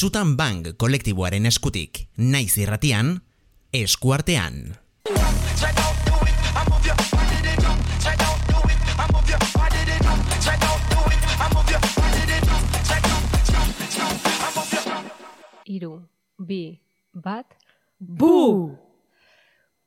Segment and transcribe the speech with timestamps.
[0.00, 3.18] Zutan Bank kolektiboaren eskutik, naiz irratian,
[3.76, 4.54] eskuartean.
[15.68, 15.92] Iru,
[16.38, 16.80] bi,
[17.12, 17.52] bat,
[17.98, 18.72] bu!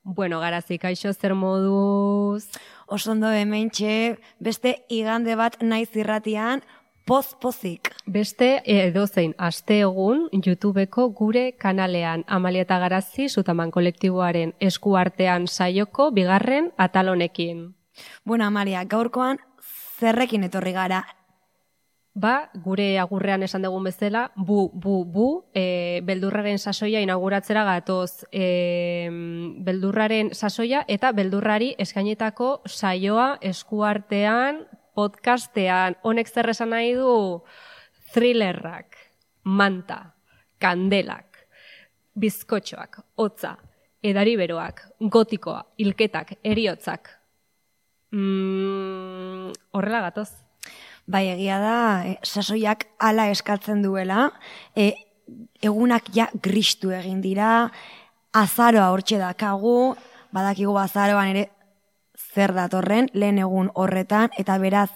[0.04, 2.52] Bueno, garazi, kaixo zer moduz...
[2.93, 6.61] Osondo hemen txe, beste igande bat naiz irratian,
[7.05, 7.89] poz-pozik.
[8.05, 16.71] Beste edozein aste egun YouTubeko gure kanalean Amalia eta Garazi Zutaman kolektiboaren eskuartean saioko bigarren
[16.78, 17.73] atalonekin.
[18.25, 19.37] Bueno, Amalia, gaurkoan
[20.00, 21.04] zerrekin etorri gara
[22.14, 29.09] Ba, gure agurrean esan dugun bezala, bu, bu, bu, e, beldurraren sasoia inauguratzera gatoz e,
[29.65, 34.61] beldurraren sasoia eta beldurrari eskainetako saioa eskuartean,
[34.95, 37.42] podcastean, honek zer esan nahi du
[38.14, 38.97] thrillerrak,
[39.44, 40.14] manta,
[40.61, 41.44] kandelak,
[42.20, 43.56] bizkotxoak, hotza,
[44.04, 47.09] edariberoak, gotikoa, ilketak, eriotzak.
[48.14, 50.30] Mm, horrela gatoz.
[51.10, 54.30] Bai, egia da, e, sasoiak ala eskatzen duela,
[54.76, 54.94] e,
[55.64, 57.72] egunak ja gristu egin dira,
[58.34, 59.95] azaroa hortxe dakagu,
[60.34, 61.50] badakigu azaroan ere
[62.34, 64.89] zer datorren, lehen egun horretan, eta beraz,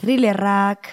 [0.00, 0.88] thrillerrak,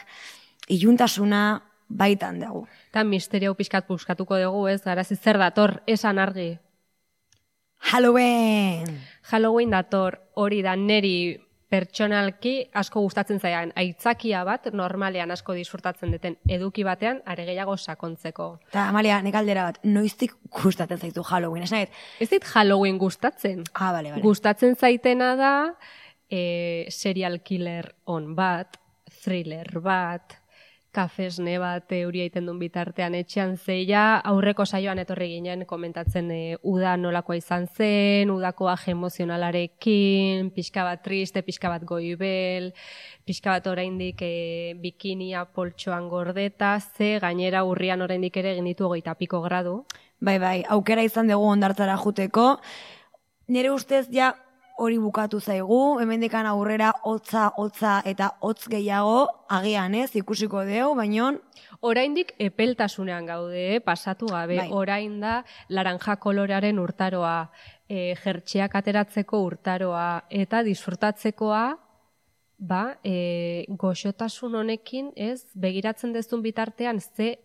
[0.67, 2.65] iluntasuna, baitan dugu.
[2.89, 6.55] Eta misterio pixkat buskatuko dugu, ez, garazi zer dator, esan argi.
[7.91, 9.01] Halloween!
[9.29, 16.37] Halloween dator hori da neri pertsonalki asko gustatzen zaian aitzakia bat normalean asko disfrutatzen duten
[16.49, 18.49] eduki batean are gehiago sakontzeko.
[18.69, 21.87] Eta Amalia, nek aldera bat, noiztik gustatzen zaitu Halloween, esan
[22.19, 23.63] Ez dit Halloween gustatzen.
[23.73, 24.21] Ah, bale, bale.
[24.21, 25.53] Gustatzen zaitena da
[26.29, 28.79] e, serial killer on bat,
[29.23, 30.37] thriller bat,
[30.95, 36.95] kafesne bat euria iten duen bitartean etxean zeia, aurreko saioan etorri ginen komentatzen e, uda
[36.97, 42.71] nolakoa izan zen, udako aje emozionalarekin, pixka bat triste, pixka bat goibel,
[43.27, 49.43] pixka bat oraindik e, bikinia poltsoan gordeta, ze gainera urrian oraindik ere genitu hogeita piko
[49.43, 49.81] gradu.
[50.23, 52.55] Bai, bai, aukera izan dugu ondartzara juteko.
[53.51, 54.31] Nire ustez ja
[54.77, 61.31] hori bukatu zaigu, hemendikan aurrera hotza, hotza eta hotz gehiago agian ez, ikusiko deu, baino
[61.85, 64.69] Oraindik epeltasunean gaude, eh, pasatu gabe, bai.
[64.71, 67.51] orain da laranja kolorearen urtaroa,
[67.87, 71.77] e, jertxeak ateratzeko urtaroa, eta disfrutatzekoa,
[72.57, 77.39] ba, e, goxotasun honekin, ez, begiratzen dezun bitartean, ze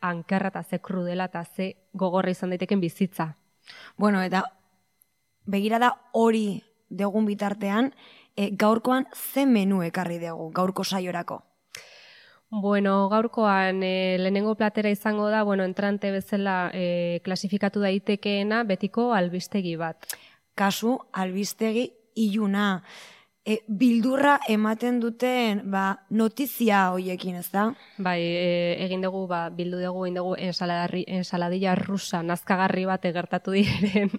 [0.00, 3.36] ankerra eta ze krudela eta ze gogorra izan daiteken bizitza.
[3.96, 4.44] Bueno, eta
[5.46, 7.92] begirada hori degun bitartean,
[8.36, 11.42] e, gaurkoan ze menu ekarri dugu, gaurko saiorako?
[12.50, 19.76] Bueno, gaurkoan e, lehenengo platera izango da, bueno, entrante bezala e, klasifikatu daitekeena betiko albistegi
[19.76, 20.06] bat.
[20.56, 22.82] Kasu, albistegi iluna
[23.48, 27.64] e, bildurra ematen duten ba, notizia hoiekin, ez da?
[27.96, 28.50] Bai, e,
[28.84, 34.12] egin dugu, ba, bildu dugu, egin dugu ensaladilla rusa, nazkagarri bat egertatu diren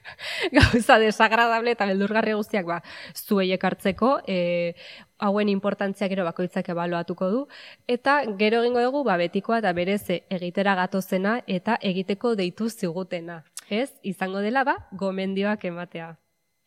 [0.58, 2.78] gauza desagradable eta beldurgarri guztiak, ba,
[3.16, 4.76] zueiek hartzeko, e,
[5.18, 7.42] hauen importantzia gero bakoitzak ebaluatuko du,
[7.90, 13.42] eta gero egingo dugu, ba, betikoa eta berez egitera gatozena eta egiteko deitu zigutena.
[13.68, 16.14] Ez, izango dela, ba, gomendioak ematea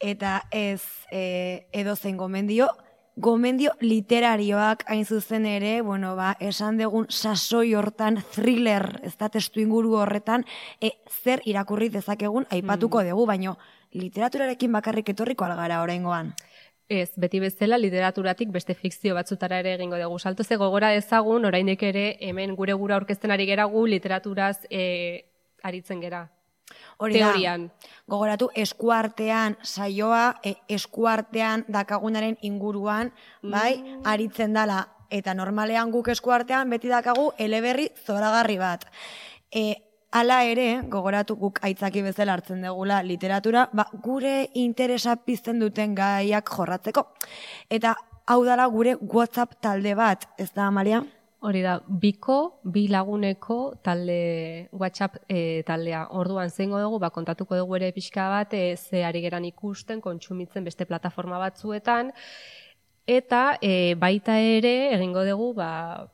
[0.02, 0.82] eta ez
[1.12, 2.68] e, edo zen gomendio,
[3.16, 9.62] gomendio literarioak hain zuzen ere, bueno, ba, esan degun sasoi hortan thriller, ez da testu
[9.62, 10.46] inguru horretan,
[10.82, 13.12] e, zer irakurri dezakegun aipatuko mm.
[13.12, 13.58] dugu, baino
[13.94, 16.34] literaturarekin bakarrik etorriko algara oraingoan.
[16.92, 20.20] Ez, beti bezala literaturatik beste fikzio batzutara ere egingo dugu.
[20.20, 25.30] Salto ze gogora ezagun, oraindik ere hemen gure gura aurkezten ari geragu literaturaz e,
[25.64, 26.26] aritzen gera.
[27.02, 27.72] Hori Teorian.
[28.08, 34.02] gogoratu, eskuartean saioa, e, eskuartean dakagunaren inguruan, bai, mm.
[34.06, 34.84] aritzen dala.
[35.12, 38.86] Eta normalean guk eskuartean beti dakagu eleberri zoragarri bat.
[39.52, 39.74] E,
[40.12, 46.52] Hala ere, gogoratu guk aitzaki bezala hartzen degula literatura, ba, gure interesa pizten duten gaiak
[46.52, 47.06] jorratzeko.
[47.72, 47.94] Eta
[48.28, 51.00] hau dara gure WhatsApp talde bat, ez da, Amalia?
[51.42, 56.04] Hori da, biko, bi laguneko talde WhatsApp e, taldea.
[56.14, 60.68] Orduan zeingo dugu, ba, kontatuko dugu ere pixka bat, e, ze ari geran ikusten, kontsumitzen
[60.68, 62.12] beste plataforma batzuetan,
[63.10, 65.72] eta e, baita ere egingo dugu ba,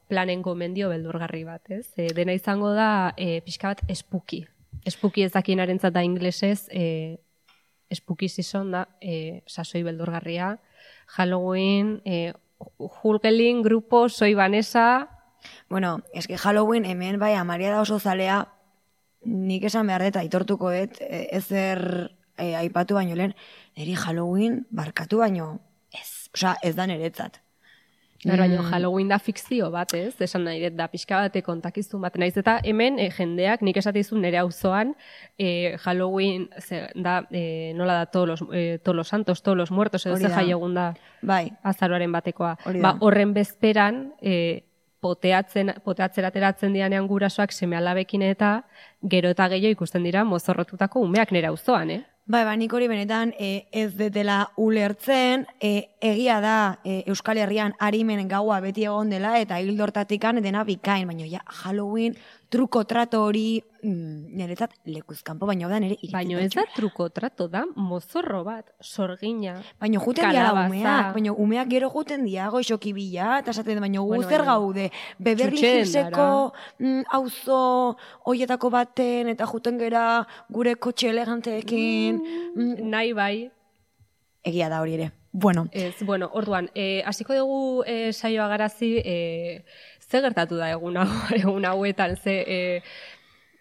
[0.07, 1.89] planen gomendio beldurgarri bat, ez?
[1.99, 4.45] E, dena izango da e, pixka bat espuki.
[4.87, 7.17] Espuki ezakinaren da inglesez, e,
[7.91, 10.55] espuki zizon da, e, sasoi beldurgarria,
[11.17, 12.31] Halloween, e,
[12.79, 15.16] Hulkelin, grupo, soi Vanessa,
[15.69, 18.45] Bueno, eske Halloween hemen bai amaria da oso zalea,
[19.25, 21.81] nik esan behar dut, aitortuko dut, e, ezer
[22.37, 23.35] e, aipatu baino lehen,
[23.77, 25.57] niri Halloween barkatu baino
[25.93, 27.41] ez, osea, ez da niretzat.
[28.21, 28.71] Claro, baina mm.
[28.73, 30.15] Halloween da fikzio bat, ez?
[30.25, 32.15] Esan nahi dut, da pixka bate kontakizun bat.
[32.17, 34.95] Naiz eta hemen e, jendeak, nik esatizun nire auzoan
[35.37, 39.71] e, Halloween ze, da, e, nola da, todos los, e, todos los santos, todos los
[39.71, 40.87] muertos, edo ze jai egun da,
[41.21, 41.51] bai.
[41.61, 42.55] azaroaren batekoa.
[42.81, 44.65] Ba, horren bezperan, e,
[45.01, 48.51] poteatzen, poteatzen ateratzen dianean gurasoak seme alabekin eta
[49.01, 52.03] gero eta gehiago ikusten dira mozorrotutako umeak nire auzoan, eh?
[52.27, 57.73] Bai, ba, nik hori benetan e, ez detela ulertzen, e, egia da e, Euskal Herrian
[57.79, 62.15] harimen gaua beti egon dela eta hildortatikan dena bikain, baina ja, Halloween
[62.49, 67.65] truko trato hori mm, niretzat lekuzkanpo, baina da nire Baina ez da truko trato da,
[67.75, 73.51] mozorro bat, sorgina, Baina juten dira umeak, baina umeak gero juten dia, goixoki bila, eta
[73.55, 74.89] esaten baina gu zer gaude,
[75.19, 76.29] beberri hilseko
[76.79, 77.59] mm, auzo
[78.29, 80.07] hoietako baten, eta juten gera
[80.49, 82.21] gure kotxe eleganteekin.
[82.21, 82.89] Mm, mm.
[82.93, 83.35] Nahi bai.
[84.47, 85.11] Egia da hori ere.
[85.39, 85.67] Bueno.
[85.71, 89.65] Ez, bueno, orduan, eh, hasiko dugu eh, saioa garazi, eh,
[89.99, 91.05] ze gertatu da egun, hau,
[91.37, 92.33] egun hauetan, ze...
[92.47, 92.81] E,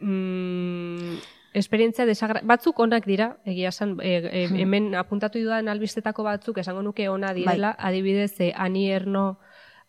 [0.00, 1.18] mm,
[1.52, 2.40] esperientzia desagra...
[2.48, 7.34] Batzuk onak dira, egia esan, e, e, hemen apuntatu dudan albistetako batzuk, esango nuke ona
[7.36, 7.90] direla, bai.
[7.90, 9.26] adibidez, e, ani erno,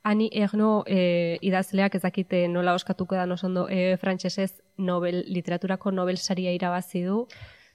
[0.03, 6.51] ani erno e, idazleak ezakite nola oskatuko da nosondo e, frantsesez Nobel, literaturako Nobel saria
[6.51, 7.29] irabazi du.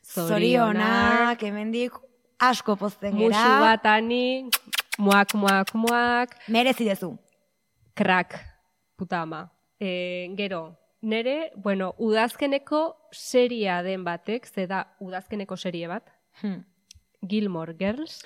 [0.04, 1.96] Zorionak, hemendik
[2.42, 3.30] asko pozten gera.
[3.30, 4.24] Musu bat ani,
[4.98, 6.34] muak, muak, muak.
[6.48, 7.14] Merezi dezu.
[7.94, 8.40] Krak
[9.02, 9.50] puta ama.
[9.80, 16.06] E, gero, nere, bueno, udazkeneko seria den batek, ze da udazkeneko serie bat,
[16.42, 16.62] hmm.
[17.26, 18.20] Gilmore Girls,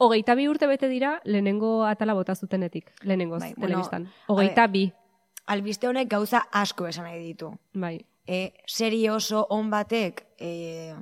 [0.00, 4.08] hogeita bi urte bete dira, lehenengo atala bota zutenetik, lehenengo bai, telebistan.
[4.28, 4.88] Hogeita bi.
[5.50, 7.50] Albiste honek gauza asko esan nahi ditu.
[7.74, 7.98] Bai.
[8.24, 10.94] E, serie oso on batek, e,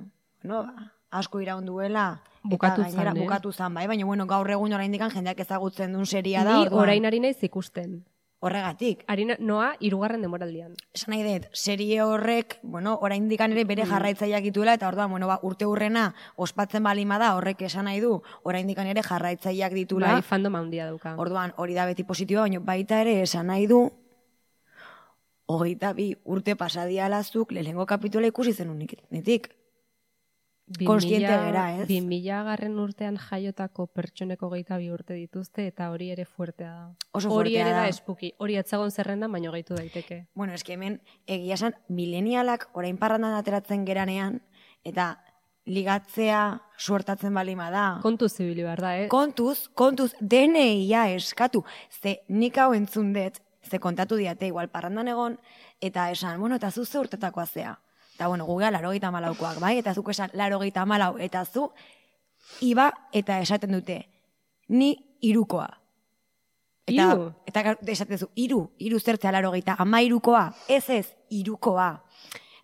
[0.42, 0.64] no,
[1.10, 3.20] asko iraun duela, bukatu zan, eh?
[3.20, 6.58] bukatu zan, bai, baina bueno, gaur egun orain jendeak ezagutzen duen seria da.
[6.58, 8.04] Ni orain ari naiz ikusten.
[8.40, 9.00] Horregatik.
[9.10, 10.76] Harina, noa, irugarren demoraldian.
[10.94, 13.90] Esan nahi dut, serie horrek, bueno, orain dikan ere bere mm.
[13.90, 18.12] jarraitzaileak dituela, eta orduan, bueno, ba, urte hurrena ospatzen balima da, horrek esan nahi du,
[18.46, 20.12] orain dikan ere jarraitzaileak ditula.
[20.20, 21.16] Bai, fandom handia dauka.
[21.18, 23.88] Orduan, hori da beti positiboa, baina baita ere esan nahi du,
[25.48, 29.50] hogeita bi urte pasadia alazuk, lehengo kapitula ikusi zen unik, netik
[30.86, 31.86] konstiente gara, ez?
[31.88, 36.84] Bin mila garren urtean jaiotako pertsoneko geita bi urte dituzte, eta hori ere fuertea da.
[37.12, 40.26] Oso hori ere da espuki, hori atzagon zerrenda, baino gaitu daiteke.
[40.34, 44.40] Bueno, eski hemen, egia esan, milenialak orain parrandan ateratzen geranean,
[44.84, 45.16] eta
[45.68, 47.86] ligatzea suertatzen balima da.
[48.02, 49.08] Kontuz zibili behar da, eh?
[49.12, 51.64] Kontuz, kontuz, deneia eskatu.
[51.90, 55.36] Ze nik hau entzun dut, ze kontatu diate, igual parrandan egon,
[55.80, 57.76] eta esan, bueno, eta zuze urtetakoa zea.
[58.18, 59.76] Eta, bueno, gugea laro gita malaukoak, bai?
[59.78, 61.68] Eta zuk esan laro gita malau, eta zu,
[62.66, 63.98] iba, eta esaten dute,
[64.74, 64.88] ni
[65.22, 65.68] irukoa.
[66.88, 67.28] Eta, iru?
[67.46, 71.86] Eta esaten zu, iru, iru zertzea laro gita, ama irukoa, ez ez, irukoa.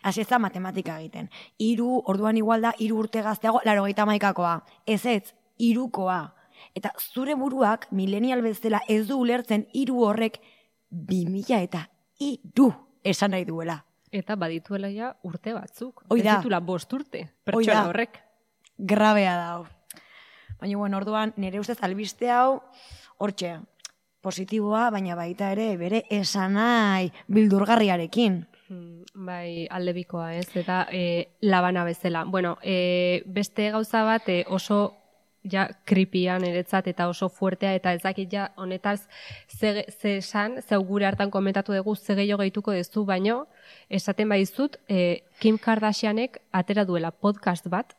[0.03, 1.31] Hasi ez da matematika egiten.
[1.63, 4.59] Iru, orduan igual da, iru urte gazteago, laro gita maikakoa.
[4.87, 6.19] Ez ez, irukoa.
[6.75, 10.43] Eta zure buruak, milenial bezala, ez du ulertzen, iru horrek,
[10.91, 11.87] bi mila eta
[12.19, 12.73] iru
[13.07, 16.05] esan nahi duela eta badituela ja urte batzuk.
[16.09, 16.39] Hoi da.
[16.39, 18.21] Ez bost urte, pertsona horrek.
[18.79, 19.67] Grabea da hau.
[20.61, 22.63] Baina, bueno, orduan, nire ustez albiste hau,
[23.19, 23.59] hortxe,
[24.25, 28.45] positiboa, baina baita ere, bere esanai bildurgarriarekin.
[28.69, 32.25] Hmm, bai, aldebikoa ez, eta e, labana bezala.
[32.25, 34.81] Bueno, e, beste gauza bat e, oso
[35.51, 39.07] ja kripian eretzat eta oso fuertea eta ez dakit ja honetaz
[39.49, 43.47] ze, ze esan, ze gure hartan komentatu dugu ze gehiago gehituko dezu, baino
[43.89, 47.97] esaten baizut e, Kim Kardashianek atera duela podcast bat,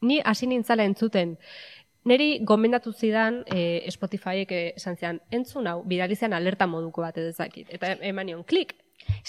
[0.00, 1.36] ni hasi nintzala entzuten,
[2.06, 7.66] Neri gomendatu zidan e, Spotifyek esan zian, entzun hau, bidalizean alerta moduko bat edo zakit.
[7.74, 8.76] Eta emanion, klik,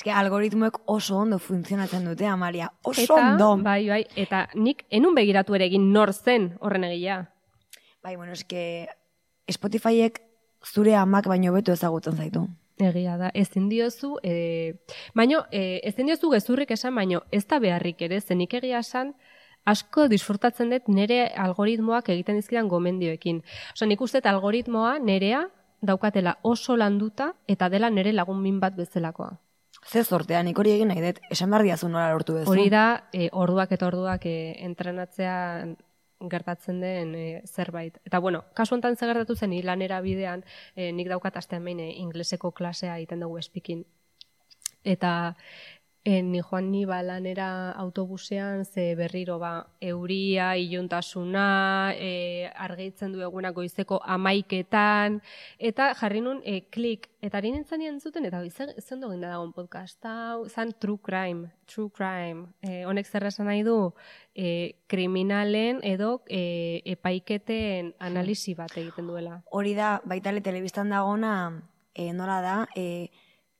[0.03, 2.69] que algoritmoek oso ondo funtzionatzen dute, Amalia.
[2.83, 3.49] Oso eta, ondo.
[3.63, 7.23] Bai, bai, eta nik enun begiratu ere egin nor zen horren egia.
[8.03, 8.87] Bai, bueno, eske
[9.51, 10.21] Spotifyek
[10.65, 12.47] zure amak baino beto ezagutzen zaitu.
[12.77, 14.77] Egia da, ezin diozu, e,
[15.17, 19.15] baino, e, ezin diozu gezurrik esan, baino ez da beharrik ere, zenik egia esan,
[19.65, 23.41] asko disfrutatzen dut nere algoritmoak egiten dizkidan gomendioekin.
[23.73, 25.47] Osa, nik uste algoritmoa nerea
[25.81, 29.35] daukatela oso landuta eta dela nere lagun min bat bezalakoa.
[29.87, 32.49] Ze sortea, nik hori egin nahi dut, esan behar diazu nola lortu bezu.
[32.51, 35.35] Hori da, e, orduak eta orduak e, entrenatzea
[36.19, 37.99] gertatzen den e, zerbait.
[38.05, 40.43] Eta bueno, kasu honetan ze gertatu zen lanera bidean,
[40.75, 43.85] e, nik daukat astean behin e, ingleseko klasea egiten dugu speaking.
[44.83, 45.35] Eta
[46.07, 53.51] En, ni joan ni balanera autobusean ze berriro ba, euria, iluntasuna, e, argitzen du eguna
[53.51, 55.19] goizeko amaiketan,
[55.59, 60.47] eta jarri nun e, klik, eta harin entzan zuten, eta zen dugu dagoen podcast, hau,
[60.47, 63.91] zan true crime, true crime, e, honek zer esan nahi du,
[64.33, 69.41] e, kriminalen edo e, epaiketen analisi bat egiten duela.
[69.51, 71.51] Hori da, baitale telebistan dagona,
[71.93, 73.09] e, nola da, e,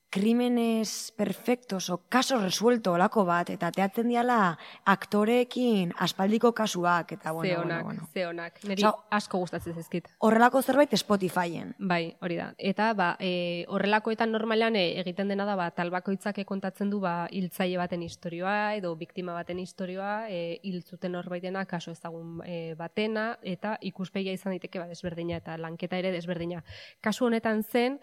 [0.09, 7.49] krimenez perfectos o caso resuelto olako bat, eta teatzen diala aktoreekin aspaldiko kasuak, eta bueno,
[7.49, 8.13] zeonak, bueno, bueno.
[8.13, 10.07] Zeonak, niri asko gustatzen zezkit.
[10.19, 11.75] Horrelako zerbait Spotifyen.
[11.79, 12.53] Bai, hori da.
[12.57, 17.77] Eta ba, e, horrelakoetan normalean e, egiten dena da, ba, talbakoitzak kontatzen du ba, hiltzaile
[17.81, 24.33] baten historioa, edo biktima baten historioa, e, hiltzuten horbaitena, kaso ezagun e, batena, eta ikuspegia
[24.33, 26.63] izan daiteke ba, desberdina, eta lanketa ere desberdina.
[27.03, 27.99] Kasu honetan zen,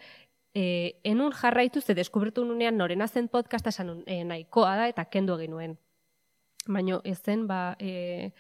[0.55, 5.35] e, enun jarraitu ze deskubritu nunean norena zen podcasta esan e, nahikoa da eta kendu
[5.39, 5.79] egin nuen.
[6.67, 8.31] Baina ez zen, ba, e,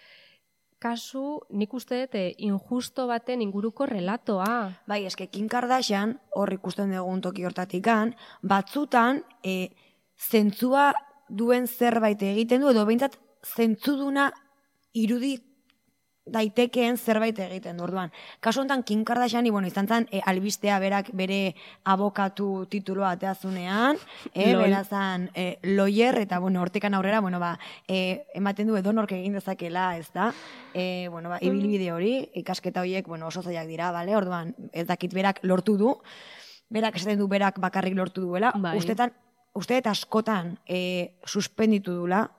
[0.78, 4.70] kasu nik uste dut injusto baten inguruko relatoa.
[4.86, 9.74] Bai, eske Kim Kardashian, hor ikusten dugun toki hortatikan, batzutan e,
[10.16, 10.92] zentzua
[11.28, 14.30] duen zerbait egiten du, edo behintzat zentzuduna
[14.94, 15.38] irudi
[16.24, 18.12] daitekeen zerbait egiten orduan.
[18.40, 21.54] Kasu honetan Kim Kardashian bueno, izan zen e, albistea berak bere
[21.84, 23.98] abokatu tituloa ateazunean,
[24.32, 29.36] e, berazan e, loyer eta bueno, hortikan aurrera, bueno, ba, e, ematen du edonork egin
[29.36, 30.32] dezakela, ez da?
[30.72, 34.16] E, bueno, ba, ibilbide hori, ikasketa horiek, bueno, oso zaiak dira, bale?
[34.16, 35.98] Orduan, ez dakit berak lortu du,
[36.72, 38.78] berak esaten du berak bakarrik lortu duela, bai.
[38.78, 39.12] ustetan,
[39.54, 42.30] uste askotan e, suspenditu dula,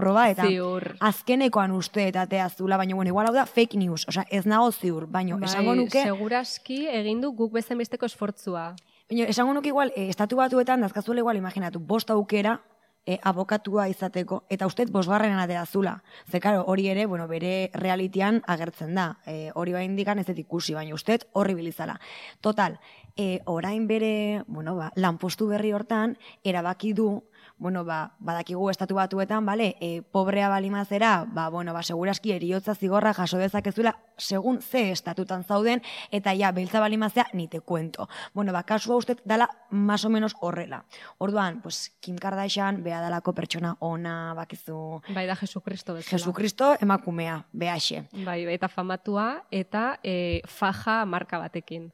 [0.00, 0.94] proba eta ziur.
[1.10, 5.06] azkenekoan uste eta teazula, baina bueno, igual hau da fake news, osea, ez nago ziur,
[5.06, 6.02] baina bai, esango nuke...
[6.02, 8.70] Seguraski egin du guk bezen besteko esfortzua.
[9.10, 12.58] Baina esango nuke igual, e, estatu batuetan, dazkazuela igual, imaginatu, bost aukera,
[13.06, 15.96] e, abokatua izateko, eta uste bosgarren atera zula.
[16.30, 19.06] Ze, karo, hori ere, bueno, bere realitian agertzen da.
[19.26, 21.98] E, hori bain dikan ez ikusi, baina uste horri bilizala.
[22.40, 22.78] Total,
[23.16, 27.24] e, orain bere, bueno, ba, lanpostu berri hortan, erabaki du,
[27.60, 33.12] bueno, ba, badakigu estatu batuetan, bale, e, pobrea balimazera, ba, bueno, ba, seguraski eriotza zigorra
[33.14, 38.08] jaso dezakezula, segun ze estatutan zauden, eta ja, beltza balimazea, nite kuento.
[38.32, 40.86] Bueno, ba, kasua uste dala, más o menos horrela.
[41.18, 45.02] Orduan, pues, Kim Kardashian, bea dalako pertsona ona, bakizu...
[45.14, 46.16] Bai, da Jesukristo bezala.
[46.16, 48.06] Jesukristo emakumea, behaxe.
[48.24, 51.90] Bai, eta famatua, eta e, faja marka batekin.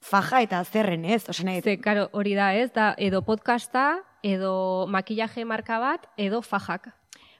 [0.00, 5.44] Faja eta zerren ez, osen Ze, karo, hori da ez, da, edo podcasta, edo makillaje
[5.44, 6.90] marka bat, edo fajak.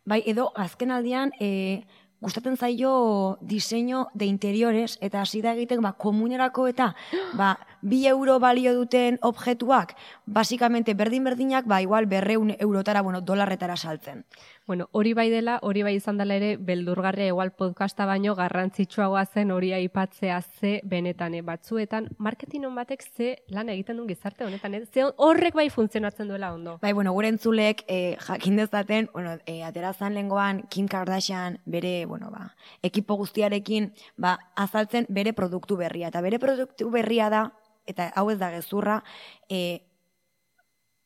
[0.05, 1.85] Bai, edo azken aldian, e,
[2.21, 6.95] gustatzen zaio diseño de interiores, eta hasi da egiten, ba, komunerako eta,
[7.41, 9.97] ba, bi euro balio duten objektuak,
[10.27, 14.25] basikamente berdin-berdinak, ba, igual berreun eurotara, bueno, dolarretara saltzen.
[14.71, 19.51] Bueno, hori bai dela, hori bai izan dela ere, beldurgarria igual podcasta baino garrantzitsuagoa zen
[19.51, 24.77] hori aipatzea ze benetan, eh, batzuetan, marketing on batek ze lan egiten duen gizarte honetan,
[24.79, 24.85] eh?
[24.87, 26.79] ze horrek bai funtzionatzen duela ondo.
[26.83, 32.31] Bai, bueno, gure entzulek eh, jakin dezaten, bueno, eh, aterazan lengoan Kim Kardashian bere, bueno,
[32.31, 37.49] ba, ekipo guztiarekin, ba, azaltzen bere produktu berria, eta bere produktu berria da,
[37.87, 39.03] eta hau ez da gezurra,
[39.49, 39.90] eh,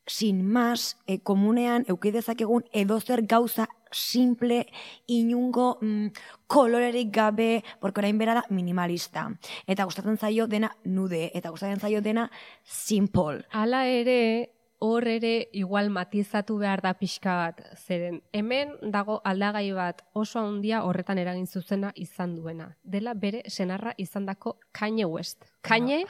[0.07, 4.67] sin más, e, komunean eukidezakegun edozer gauza simple,
[5.07, 6.07] inungo mm,
[6.47, 9.29] kolorerik gabe, porque orain bera da minimalista.
[9.67, 12.29] Eta gustatzen zaio dena nude, eta gustatzen zaio dena
[12.63, 13.45] simple.
[13.51, 14.54] Hala ere,
[14.85, 17.61] hor ere igual matizatu behar da pixka bat.
[17.75, 22.69] Zeren, hemen dago aldagai bat oso handia horretan eragin zuzena izan duena.
[22.83, 25.45] Dela bere senarra izandako Kanye West.
[25.61, 26.03] Kanye,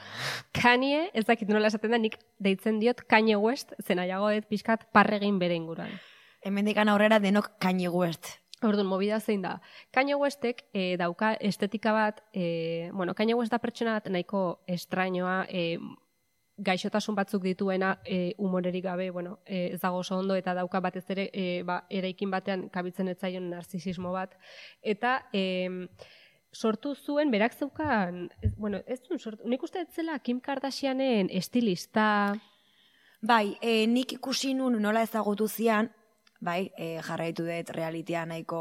[0.54, 4.90] Kanye, ez dakit nola esaten da, nik deitzen diot Kanye West, zena jago ez pixkat
[4.94, 5.94] parregin bere inguruan.
[6.46, 8.36] Hemen dikan aurrera denok Kanye West.
[8.64, 9.58] Orduan, mobida zein da.
[9.94, 15.44] Kanye Westek e, dauka estetika bat, e, bueno, Kanye West da pertsona bat nahiko estrainoa,
[15.50, 15.78] e,
[16.58, 21.04] gaixotasun batzuk dituena e, umorerik gabe, bueno, e, ez dago oso ondo eta dauka batez
[21.10, 24.38] ere e, ba, eraikin batean kabitzen etzaion narzisismo bat.
[24.82, 25.88] Eta e,
[26.56, 32.36] sortu zuen, berak zeukan, ez, bueno, ez zuen sortu, nik uste etzela Kim Kardashianen estilista...
[33.26, 35.88] Bai, e, nik ikusi nun nola ezagutu zian,
[36.46, 38.60] bai, e, jarraitu dut realitea nahiko,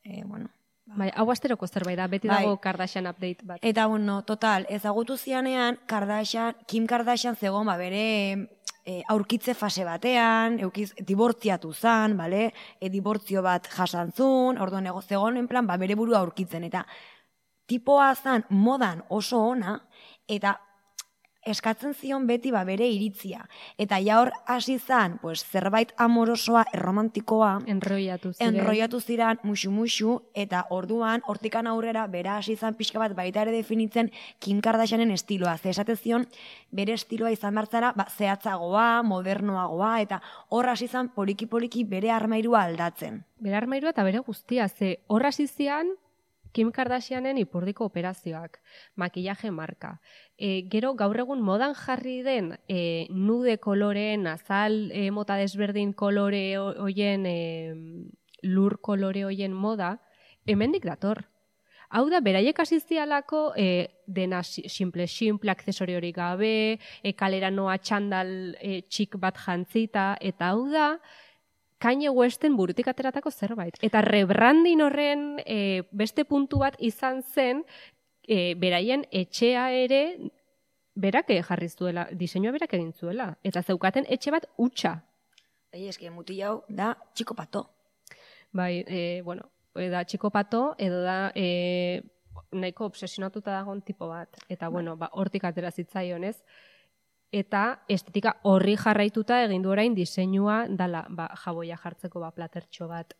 [0.00, 0.48] e, bueno,
[0.96, 2.42] Bai, hau asteroko zerbait da, beti bai.
[2.42, 3.58] dago Kardashian update bat.
[3.62, 8.04] Eta bueno, total, ezagutu zianean, Kardashian, Kim Kardashian zegoen, ba, bere
[8.88, 12.48] e, aurkitze fase batean, eukiz, dibortziatu zan, bale?
[12.80, 16.86] E, dibortzio bat jasantzun, orduan ego zegoen plan, ba, bere burua aurkitzen, eta
[17.68, 19.76] tipoa zan modan oso ona,
[20.26, 20.56] eta
[21.50, 23.44] eskatzen zion beti ba bere iritzia.
[23.78, 30.18] Eta ja hor hasi zan, pues, zerbait amorosoa, erromantikoa, enroiatu ziren, enroiatu ziren musu musu,
[30.34, 35.56] eta orduan, hortikan aurrera, bera hasi zan pixka bat baita ere definitzen Kim Kardashianen estiloa.
[35.58, 36.26] Ze esate zion,
[36.70, 43.24] bere estiloa izan bertzara, ba, zehatzagoa, modernoagoa, eta hor hasi zan poliki-poliki bere armairua aldatzen.
[43.40, 45.94] Bere armairua eta bere guztia, ze hor hasi zian,
[46.52, 48.58] Kim Kardashianen ipurdiko operazioak,
[48.96, 49.98] makillaje marka.
[50.36, 56.44] E, gero gaur egun modan jarri den e, nude koloreen, azal e, mota desberdin kolore
[56.58, 57.74] hoien, e,
[58.42, 59.98] lur kolore hoien moda,
[60.46, 61.26] hemendik dator.
[61.88, 69.16] Hau da, beraiek asizialako e, dena simple-simple, akzesori gabe, e, kalera noa txandal e, txik
[69.16, 70.98] bat jantzita, eta hau da,
[71.78, 73.78] Kanye Westen burutik ateratako zerbait.
[73.82, 77.62] Eta rebrandin horren e, beste puntu bat izan zen,
[78.26, 80.02] e, beraien etxea ere
[80.98, 83.36] berak jarri zuela, diseinua berak egin zuela.
[83.44, 84.98] Eta zeukaten etxe bat utxa.
[85.72, 87.68] Ei, eski, muti hau da txiko pato.
[88.52, 92.02] Bai, e, bueno, da txiko pato, edo da e,
[92.50, 94.40] nahiko obsesionatuta dagoen tipo bat.
[94.48, 94.72] Eta, bai.
[94.72, 96.40] bueno, ba, hortik atera zitzaionez
[97.32, 103.14] eta estetika horri jarraituta egin du orain diseinua dala ba, jaboia jartzeko ba, platertxo bat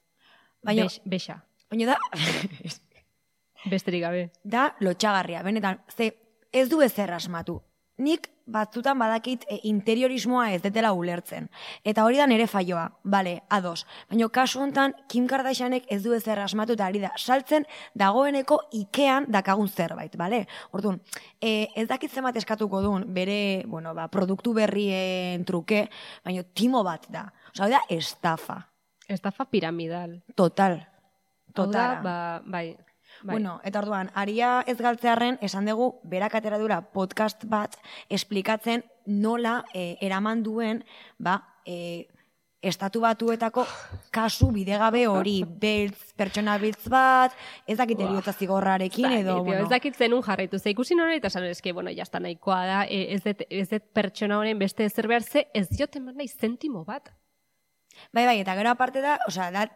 [0.64, 1.38] Baina, besa.
[1.70, 1.96] Baina da...
[3.70, 4.28] Besterik gabe.
[4.42, 6.12] Da lotxagarria, benetan, ze
[6.52, 7.60] ez du ezer asmatu
[7.98, 11.48] nik batzutan badakit e, interiorismoa ez detela ulertzen.
[11.84, 13.84] Eta hori da nere faioa, bale, ados.
[14.08, 17.66] Baina kasu hontan Kim Kardashianek ez du ezer asmatu eta ari da saltzen
[17.98, 20.46] dagoeneko ikean dakagun zerbait, bale?
[20.72, 21.00] Orduan,
[21.40, 25.86] e, ez dakit zenbat eskatuko duen bere, bueno, ba, produktu berrien truke,
[26.24, 27.28] baina timo bat da.
[27.52, 28.62] Osa, da, estafa.
[29.08, 30.22] Estafa piramidal.
[30.36, 30.80] Total.
[31.54, 32.02] Total.
[32.04, 32.76] ba, bai,
[33.22, 33.34] Bai.
[33.34, 37.74] Bueno, eta orduan, aria ez galtzearen, esan dugu, berak atera podcast bat,
[38.08, 40.84] esplikatzen nola e, eraman duen,
[41.18, 42.06] ba, e,
[42.62, 43.64] estatu batuetako
[44.10, 47.34] kasu bidegabe hori, beltz, pertsona beltz bat,
[47.66, 49.64] ez dakit eriotza zigorrarekin, edo, bueno.
[49.64, 53.14] Ez dakit zenun jarraitu, ze ikusi nore, eta esan eski, bueno, jazta nahikoa da, e,
[53.14, 57.10] ez dut, ez dut pertsona honen beste ezer behar ze, ez dioten nahi zentimo bat.
[58.12, 59.66] Bai, bai, eta gero aparte da, osea, da,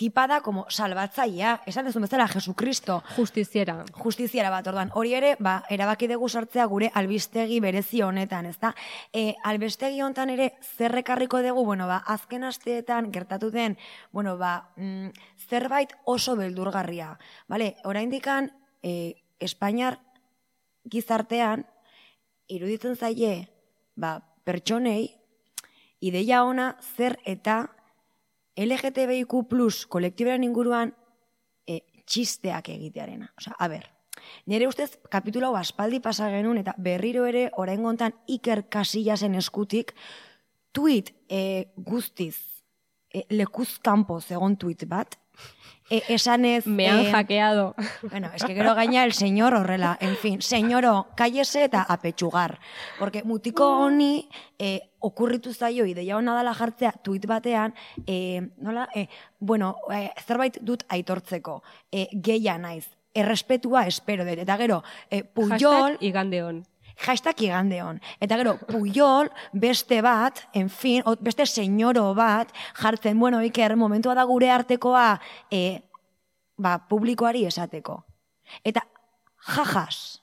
[0.00, 3.02] tipa da como salbatzaia, esan dezu bezala Jesucristo.
[3.18, 3.84] Justiziera.
[3.92, 4.88] Justiziera bat, orduan.
[4.96, 8.70] Hori ere, ba, erabaki dugu sartzea gure albistegi berezi honetan, ezta?
[9.12, 13.76] E, albistegi honetan ere, zerrekarriko dugu, bueno, ba, azken asteetan gertatu den,
[14.10, 15.10] bueno, ba, mm,
[15.50, 17.18] zerbait oso beldurgarria.
[17.46, 18.48] Vale, orain dikan,
[18.82, 19.98] e, Espainiar
[20.88, 21.66] gizartean,
[22.48, 23.50] iruditzen zaie,
[23.96, 25.20] ba, pertsonei,
[26.00, 27.66] ideia ona zer eta
[28.60, 30.92] LGTBIQ plus kolektibaren inguruan
[31.66, 33.30] e, txisteak egitearena.
[33.38, 33.86] Osa, a ber,
[34.50, 39.94] nire ustez kapitulo hau aspaldi pasa genuen eta berriro ere orain gontan Iker Casillasen eskutik
[40.76, 42.36] tweet e, guztiz
[43.12, 45.16] e, lekuz kanpo zegon tweet bat
[45.90, 46.66] e, esan ez...
[46.66, 47.74] Me han eh, hackeado.
[48.02, 49.98] Bueno, es que gero gaina el señor horrela.
[50.00, 52.60] En fin, señoro, cállese eta apetxugar.
[52.98, 57.74] Porque mutiko honi eh, okurritu zaio ideia hona dala jartzea tuit batean,
[58.06, 64.38] eh, nola, eh, bueno, eh, zerbait dut aitortzeko, eh, geia naiz, errespetua espero dut.
[64.38, 65.58] Eta gero, eh, Puyol...
[65.58, 66.64] Hashtag igandeon
[67.06, 68.00] hashtag igandeon.
[68.20, 74.24] Eta gero, Puyol, beste bat, en fin, beste senyoro bat, jartzen, bueno, iker, momentua da
[74.28, 75.80] gure artekoa, e,
[76.60, 78.02] ba, publikoari esateko.
[78.64, 78.84] Eta,
[79.56, 80.20] jajas.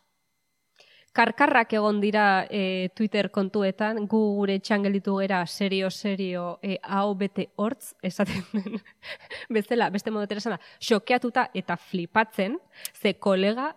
[1.18, 7.96] Karkarrak egon dira e, Twitter kontuetan, gu gure txangelitu gera serio-serio e, hau bete hortz,
[8.06, 8.46] esaten
[9.56, 12.60] bezala, beste modotera esan da, xokeatuta eta flipatzen,
[12.94, 13.72] ze kolega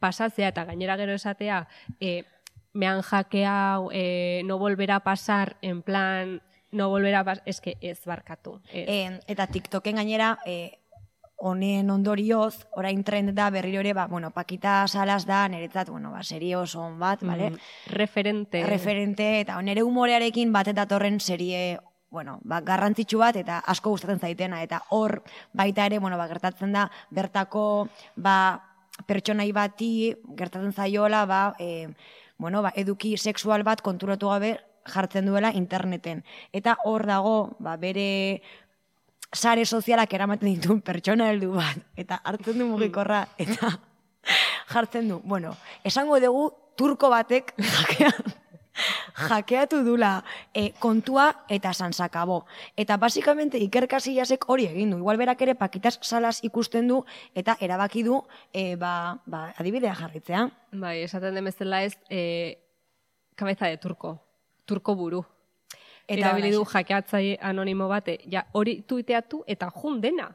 [0.00, 1.66] pasatzea eta gainera gero esatea,
[2.00, 2.22] e,
[2.76, 7.60] me han hackeado, eh, no volverá a pasar, en plan, no volverá a pasar, es
[7.60, 8.60] que ez barkatu.
[8.72, 10.78] Eh, eta TikToken gainera, eh,
[11.36, 16.22] honen ondorioz, orain trend da berriro ere, ba, bueno, Pakita Salas da, niretzat, bueno, ba,
[16.22, 17.58] serie oso on bat, mm,
[17.92, 18.64] Referente.
[18.64, 24.22] Referente, eta nere humorearekin bat eta torren serie bueno, ba, garrantzitsu bat eta asko gustatzen
[24.22, 28.36] zaitena eta hor baita ere, bueno, ba, gertatzen da bertako ba,
[29.04, 31.88] pertsonai bati gertatzen zaiola ba, e,
[32.38, 36.22] bueno, ba, eduki sexual bat konturatu gabe jartzen duela interneten.
[36.52, 38.42] Eta hor dago, ba, bere
[39.32, 43.72] sare sozialak eramaten dituen pertsona heldu bat, eta hartzen du mugikorra, eta
[44.72, 45.20] jartzen du.
[45.24, 47.54] Bueno, esango dugu turko batek
[49.28, 52.44] jakeatu dula e, kontua eta sansakabo.
[52.76, 54.98] Eta basikamente Iker Casillasek hori egin du.
[54.98, 57.02] Igual berak ere pakitas salas ikusten du
[57.34, 58.20] eta erabaki du
[58.52, 60.48] e, ba, ba, adibidea jarritzea.
[60.72, 62.58] Bai, esaten demezela ez e,
[63.34, 64.18] kabeza de turko,
[64.64, 65.24] turko buru.
[66.06, 70.30] Eta Erabili du jakeatzai anonimo bate, ja hori tuiteatu eta jun dena.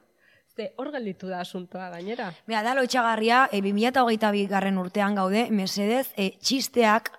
[0.51, 2.34] Ze hor gelditu da asuntoa gainera.
[2.47, 7.13] Bea, da loitxagarria, e, 2008 garren urtean gaude, mesedez, e, txisteak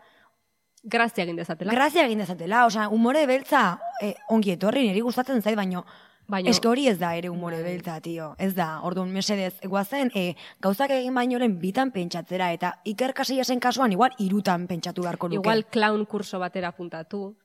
[0.82, 1.72] Grazia egin dezatela.
[1.72, 5.84] Grazia egin dezatela, osea, umore beltza e, ongi etorri, niri gustatzen zait, baino,
[6.26, 7.70] baino eske hori ez da ere umore bai.
[7.70, 8.32] beltza, tio.
[8.38, 13.14] Ez da, orduan, mesedez, guazen, e, gauzak egin bainoren bitan pentsatzera, eta Iker
[13.44, 15.40] zen kasuan, igual, irutan pentsatu beharko nuke.
[15.40, 17.36] Igual, clown kurso batera puntatu.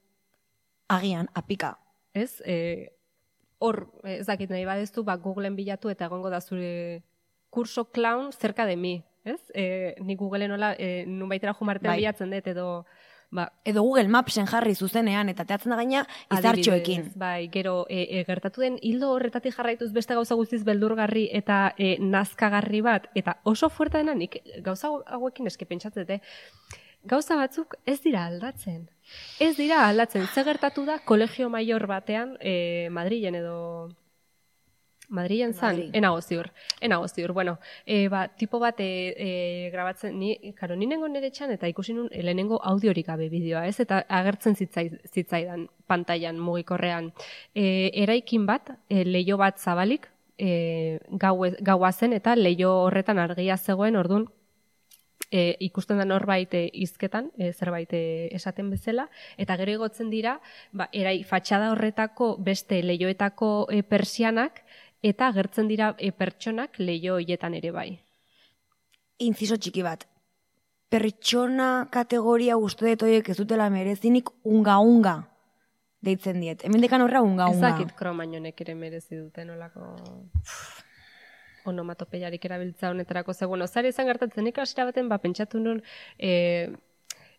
[0.88, 1.78] Agian, apika.
[2.14, 2.90] Ez, e,
[3.60, 7.04] hor, ez dakit nahi badezu, ba, Googleen bilatu eta egongo da zure
[7.50, 9.04] kurso clown zerka de mi.
[9.24, 9.42] Ez?
[9.54, 12.00] E, ni Googleen nola, e, nun baitera jumartean bai.
[12.00, 12.86] bilatzen dut, edo
[13.32, 17.12] ba, edo Google Mapsen jarri zuzenean eta teatzen da gaina izartxoekin.
[17.20, 21.96] Bai, gero e, e, gertatu den hildo horretatik jarraituz beste gauza guztiz beldurgarri eta e,
[22.00, 26.22] nazkagarri bat eta oso fuerta dena nik gauza hauekin eske pentsatzete
[27.08, 28.88] gauza batzuk ez dira aldatzen.
[29.40, 30.28] Ez dira aldatzen.
[30.28, 33.58] Ze gertatu da kolegio maior batean e, Madrilen edo
[35.10, 36.50] Madrilen zan, enago ziur,
[36.82, 37.32] enago ziur.
[37.32, 41.70] Bueno, e, ba, tipo bat e, e, grabatzen, ni, karo, ni nengo nire txan, eta
[41.72, 43.80] ikusi nun lehenengo audiorik gabe bideoa, ez?
[43.80, 47.14] Eta agertzen zitzai, zitzaidan pantailan mugikorrean.
[47.56, 51.38] E, eraikin bat, e, leio bat zabalik, e, gau,
[51.72, 54.28] gaua zen, eta leio horretan argia zegoen, ordun
[55.32, 60.38] e, ikusten da norbait e, izketan, e, zerbait e, esaten bezala, eta gero egotzen dira,
[60.72, 64.64] ba, erai fatxada horretako beste leioetako e, persianak,
[65.04, 67.90] eta agertzen dira e, pertsonak leio hoietan ere bai.
[69.20, 70.06] Inciso txiki bat.
[70.90, 75.18] Pertsona kategoria uste dut horiek ez dutela merezinik unga-unga
[76.02, 76.64] deitzen diet.
[76.64, 77.74] Hemen dekan horra unga-unga.
[77.74, 79.90] Ezakit kromainonek ere merezi duten olako
[81.68, 83.34] onomatopeiarik erabiltza honetarako.
[83.34, 85.82] Ze, bueno, zari izan gertatzen ikasira baten, ba, pentsatu nun,
[86.18, 86.70] e,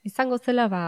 [0.04, 0.82] izango zela, ba,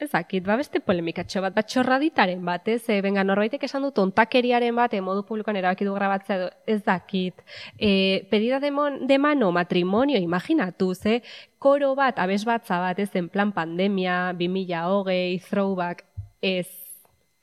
[0.00, 4.72] Ezakit, ba beste polemikatxo bat, bat txorraditaren bat, ez, e, benga, norbaitek esan dut ontakeriaren
[4.78, 7.42] bat, e, modu publikoan erabaki du grabatzea, edo, ez dakit.
[7.76, 7.90] E,
[8.30, 11.18] pedida de, mon, de mano, matrimonio, imaginatu, ze,
[11.58, 16.06] koro bat, abes batza bat, ez, en plan pandemia, 2000 hogei, throwback,
[16.40, 16.70] ez,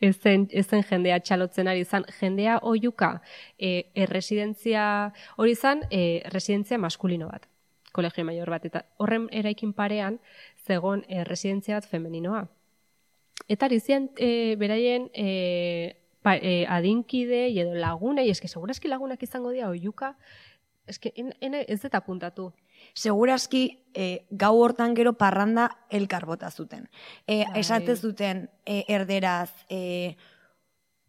[0.02, 3.20] ezen, ezen jendea txalotzen ari izan, jendea oiuka,
[3.60, 4.88] e, erresidentzia,
[5.38, 7.46] hori izan, e, residentzia maskulino bat
[7.92, 10.20] kolegio maior bat, eta horren eraikin parean,
[10.68, 12.46] zegon e, residentzia bat femeninoa.
[13.48, 19.54] Eta arizian e, eh, beraien e, pa, e, adinkide edo lagunei, eske segurazki lagunak izango
[19.56, 20.16] dira oiuka,
[20.88, 22.52] eske en, en, ez deta puntatu.
[22.94, 26.88] Segurazki e, gau hortan gero parranda elkar bota zuten.
[27.28, 30.16] E, esate zuten e, erderaz, e,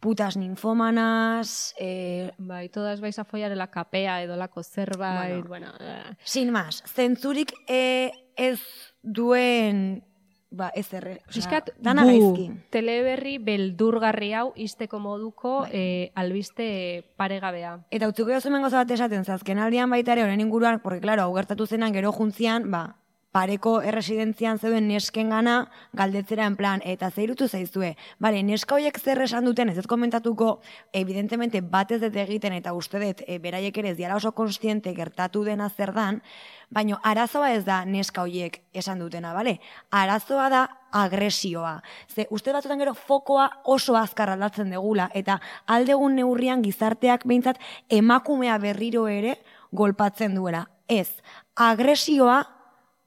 [0.01, 5.73] putas ninfomanas, eh, bai, todas vais a follar en la capea edo lako zerbait, bueno,
[5.73, 6.15] bueno uh.
[6.23, 8.61] sin más, zentzurik eh, ez
[9.03, 10.05] duen
[10.51, 12.49] ba, ez erre, Fiskat, dana gaizki.
[12.71, 15.71] teleberri beldurgarri hau izteko moduko bai.
[15.73, 17.79] eh, albiste paregabea.
[17.91, 21.35] Eta utzuko jo zumen bat esaten, zazken aldian baita ere honen inguruan, porque claro, hau
[21.35, 22.97] gertatu zenan gero juntzian, ba,
[23.33, 25.57] pareko erresidentzian zeuden nesken gana
[25.97, 27.95] galdetzera en plan, eta zeirutu zaizue.
[28.19, 30.61] Bale, neska horiek zer esan duten, ez ez komentatuko,
[30.93, 34.95] evidentemente bat ez dut egiten eta uste dut, e, beraiek ere ez diara oso konstiente
[34.97, 36.23] gertatu dena zer dan,
[36.71, 39.59] baina arazoa ez da neska horiek esan dutena, bale?
[39.91, 41.83] Arazoa da agresioa.
[42.09, 48.59] Ze uste batzutan gero fokoa oso azkar aldatzen degula, eta aldegun neurrian gizarteak behintzat emakumea
[48.59, 49.37] berriro ere
[49.73, 50.69] golpatzen duela.
[50.89, 51.21] Ez,
[51.55, 52.58] agresioa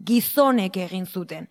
[0.05, 1.47] gizonek egin zuten.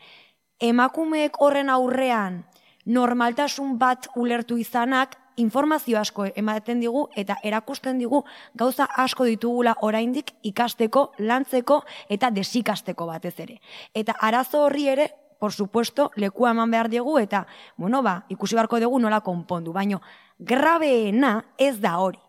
[0.61, 2.45] Emakumeek horren aurrean
[2.85, 8.23] normaltasun bat ulertu izanak informazio asko ematen digu eta erakusten digu
[8.55, 13.61] gauza asko ditugula oraindik ikasteko, lantzeko eta desikasteko batez ere.
[13.95, 18.81] Eta arazo horri ere, por supuesto, lekua eman behar diegu eta, bueno, ba, ikusi barko
[18.81, 20.03] dugu nola konpondu, baino
[20.39, 22.21] grabeena ez da hori.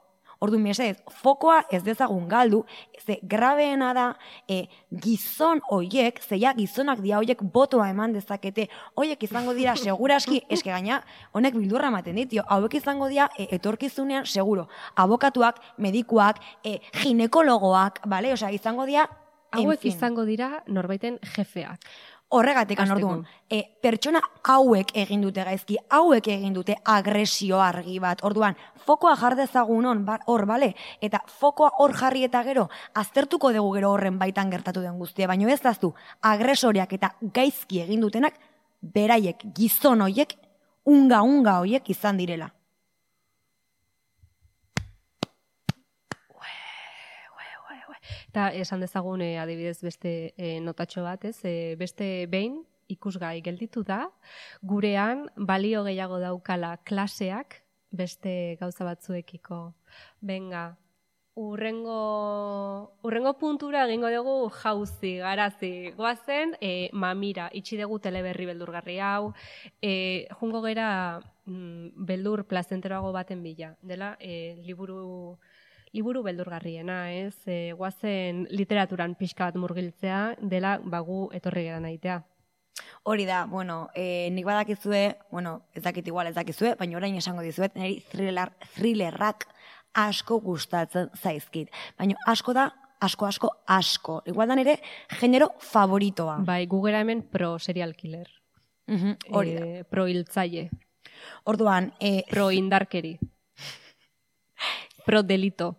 [0.42, 2.64] Ordu mesez, fokoa ez dezagun galdu,
[3.06, 4.06] ze grabeena da
[4.50, 4.64] e,
[5.04, 8.66] gizon hoiek, zeia gizonak dia hoiek botoa eman dezakete,
[8.98, 11.04] hoiek izango dira seguraski, eske gaina,
[11.38, 18.34] honek bildurra ematen ditio, hauek izango dira e, etorkizunean seguro, abokatuak, medikuak, e, ginekologoak, bale,
[18.34, 19.06] osea, izango dira,
[19.52, 21.84] Hauek izango dira norbaiten jefeak.
[22.32, 24.22] Horregatik anorduan, e, pertsona
[24.54, 28.24] hauek egin dute gaizki, hauek egin dute agresio argi bat.
[28.24, 30.72] Orduan, fokoa jar dezagun ba, hor, bale?
[31.02, 35.52] Eta fokoa hor jarri eta gero, aztertuko dugu gero horren baitan gertatu den guztia, baina
[35.52, 38.40] ez daztu, agresoriak eta gaizki egin dutenak
[38.82, 40.38] beraiek gizon hoiek,
[40.86, 42.54] unga-unga hoiek izan direla.
[48.32, 51.42] Eta esan dezagun eh, adibidez beste eh, notatxo bat, ez?
[51.44, 54.06] Eh, beste behin ikusgai gelditu da,
[54.64, 57.58] gurean balio gehiago daukala klaseak
[57.92, 59.60] beste gauza batzuekiko.
[60.24, 60.64] Benga,
[61.36, 69.34] urrengo, urrengo puntura egingo dugu jauzi, garazi, goazen, e, mamira, itxi dugu teleberri beldurgarri hau,
[69.84, 75.36] e, jungo gera mm, beldur plazenteroago baten bila, dela, e, liburu
[75.94, 77.36] liburu beldurgarriena, ez?
[77.46, 82.22] E, guazen literaturan pixka bat murgiltzea, dela bagu etorri gara nahitea.
[83.04, 87.42] Hori da, bueno, e, nik badakizue, bueno, ez dakit igual ez dakizue, baina orain esango
[87.42, 89.48] dizuet, niri thriller, thrillerrak
[89.98, 91.72] asko gustatzen zaizkit.
[92.00, 92.70] Baina asko da,
[93.02, 94.22] asko, asko, asko.
[94.30, 94.78] Igual da nire
[95.20, 96.38] genero favoritoa.
[96.46, 98.30] Bai, gugera hemen pro serial killer.
[98.88, 99.66] Mhm, hori da.
[99.66, 100.70] E, pro hiltzaile.
[101.44, 103.18] Orduan, e, Pro indarkeri.
[105.06, 105.78] Pro delito.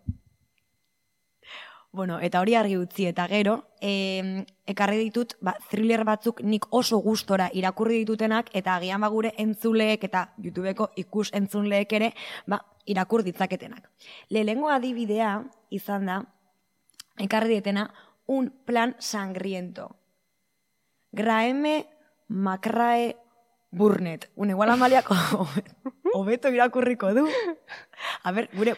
[1.92, 6.96] Bueno, eta hori argi utzi eta gero, e, ekarri ditut, ba, thriller batzuk nik oso
[7.04, 12.14] gustora irakurri ditutenak, eta agian ba gure entzuleek eta YouTubeko ikus entzunleek ere,
[12.48, 13.90] ba, irakur ditzaketenak.
[14.32, 15.34] Lehengo adibidea
[15.68, 16.22] izan da,
[17.20, 17.90] ekarri dietena,
[18.26, 19.90] un plan sangriento.
[21.12, 21.86] Graeme
[22.28, 23.16] Macrae
[23.70, 24.30] Burnet.
[24.34, 25.14] Un igual amaliako
[26.14, 27.26] hobeto irakurriko du.
[28.22, 28.76] A ber, gure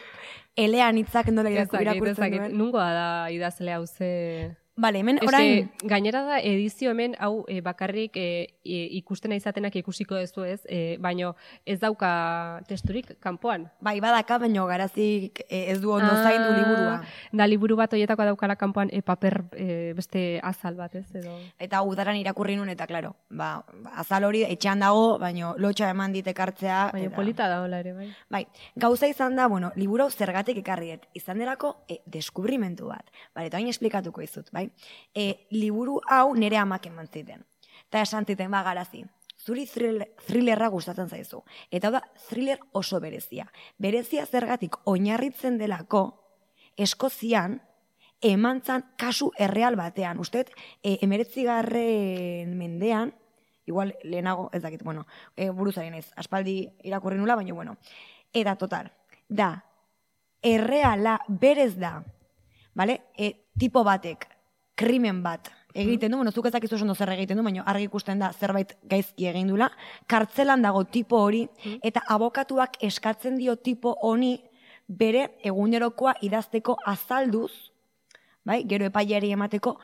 [0.55, 2.53] elean hitzak nola irakur, irakurtzen duen.
[2.57, 4.55] Nungoa da idazle hau ze...
[4.77, 5.69] Vale, hemen orain...
[5.87, 8.25] gainera da edizio hemen hau e, bakarrik e,
[8.59, 11.29] e, ikustena izatenak ikusiko duzu ez, e, baino
[11.63, 13.69] ez dauka testurik kanpoan.
[13.79, 16.97] Bai, badaka, baino garazik eh, ez du ondo zaindu liburua.
[17.31, 21.37] Da liburu bat hoietako daukala kanpoan e, paper e, beste azal bat ez edo.
[21.57, 23.63] Eta udaran irakurri nun, eta klaro, ba,
[23.95, 26.89] azal hori etxean dago, baino lotxa eman dit ekartzea.
[26.91, 28.09] Baina eta- polita da hola ere bai.
[28.27, 28.43] Bai,
[28.75, 31.07] gauza izan da, bueno, liburu zergatik ekarri dut.
[31.15, 33.07] Izan derako, e, deskubrimentu bat.
[33.31, 34.64] Bale, eta hain esplikatuko izut, bai?
[35.13, 37.45] E, liburu hau nire amak eman ziten.
[37.89, 39.03] Eta esan ziten, ba, garazi.
[39.45, 41.43] Zuri thriller, thrillerra gustatzen zaizu.
[41.71, 43.45] Eta da, thriller oso berezia.
[43.77, 46.05] Berezia zergatik oinarritzen delako,
[46.75, 47.61] Eskozian,
[48.21, 50.19] emantzan kasu erreal batean.
[50.19, 50.49] Usted,
[50.83, 53.13] e, emeretzigarren mendean,
[53.65, 57.77] igual lehenago, ez dakit, bueno, e, buruzaren ez, aspaldi irakurri nula, baina bueno.
[58.33, 58.91] Eta total,
[59.29, 59.63] da,
[60.41, 62.03] erreala berez da,
[62.75, 63.01] bale?
[63.17, 64.27] E, tipo batek,
[64.75, 68.31] krimen bat, egiten du, bueno, zuk ezakizu oso zer egiten du, baina argi ikusten da
[68.33, 69.69] zerbait gaizki egin dula,
[70.07, 71.45] kartzelan dago tipo hori,
[71.83, 74.37] eta abokatuak eskatzen dio tipo honi
[74.87, 77.51] bere egunerokoa idazteko azalduz,
[78.45, 79.77] bai, gero epaileari emateko,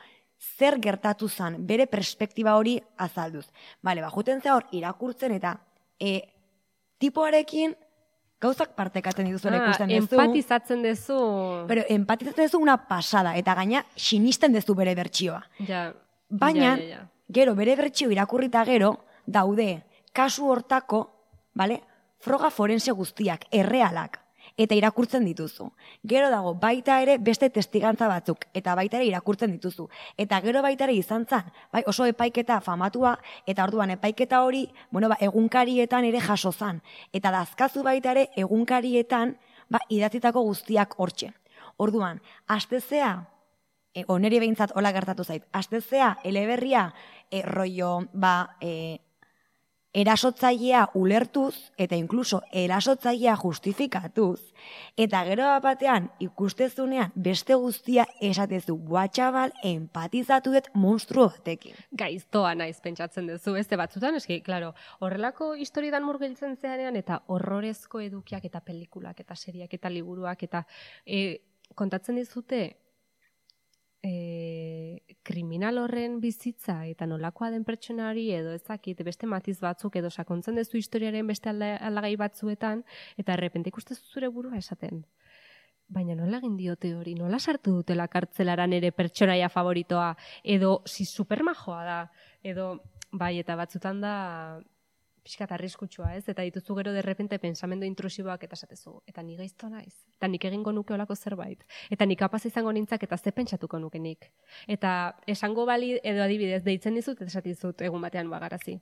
[0.58, 3.46] zer gertatu zan, bere perspektiba hori azalduz.
[3.82, 5.56] Bale, ba, juten zea hor irakurtzen eta
[6.00, 6.20] e,
[6.98, 7.74] tipoarekin
[8.42, 10.18] gauzak partekatzen dituzuela ikusten duzu.
[10.18, 11.18] Ah, empatizatzen duzu.
[11.70, 15.40] Pero empatizatzen duzu una pasada, eta gaina sinisten duzu bere bertsioa.
[15.68, 15.92] Ja,
[16.32, 17.00] Baina, ja, ja, ja.
[17.28, 18.94] gero, bere bertsio irakurrita gero,
[19.26, 19.82] daude,
[20.16, 21.02] kasu hortako,
[21.52, 21.82] bale,
[22.22, 24.21] froga forense guztiak, errealak,
[24.56, 25.68] eta irakurtzen dituzu.
[26.08, 29.88] Gero dago, baita ere beste testigantza batzuk, eta baita ere irakurtzen dituzu.
[30.16, 35.08] Eta gero baita ere izan zan, bai, oso epaiketa famatua, eta orduan epaiketa hori, bueno,
[35.08, 36.82] ba, egunkarietan ere jaso zan.
[37.12, 39.36] Eta dazkazu baita ere egunkarietan,
[39.70, 41.32] ba, idatzitako guztiak hortxe.
[41.80, 43.14] Orduan, astezea,
[43.94, 45.46] e, oneri behintzat hola gertatu zait.
[45.52, 46.92] Astezea, eleberria,
[47.30, 49.00] e, rollo, ba, e,
[49.94, 54.40] erasotzailea ulertuz, eta inkluso erasotzailea justifikatuz,
[54.96, 61.76] eta gero bat batean ikustezunean beste guztia esatezu, buah txabal, empatizatu dut monstruo batekin.
[61.92, 68.44] gaiztoa naiz pentsatzen duzu, ez batzutan, eski, claro, horrelako historietan murgiltzen zeanean, eta horrorezko edukiak
[68.44, 70.64] eta pelikulak eta seriak eta liburuak eta
[71.06, 71.40] e,
[71.74, 72.81] kontatzen dizute
[74.02, 80.58] e, kriminal horren bizitza eta nolakoa den pertsonari edo ezakit beste matiz batzuk edo sakontzen
[80.58, 82.82] duzu historiaren beste aldagai batzuetan
[83.16, 85.04] eta errepente ikustezu zure burua esaten.
[85.92, 91.82] Baina nola egin diote hori, nola sartu dutela kartzelaran ere pertsonaia favoritoa, edo si supermajoa
[91.84, 91.98] da,
[92.42, 92.68] edo
[93.12, 94.14] bai eta batzutan da
[95.22, 96.24] pixkat arriskutsua, ez?
[96.28, 100.72] Eta dituzu gero derrepente pensamendu intrusiboak eta esatezu, eta ni gaizto naiz, eta nik egingo
[100.72, 104.30] nuke olako zerbait, eta nik kapaz izango nintzak eta ze pentsatuko nuke nik.
[104.66, 108.80] Eta esango bali edo adibidez, deitzen dizut eta esatizut egun batean bagarazi.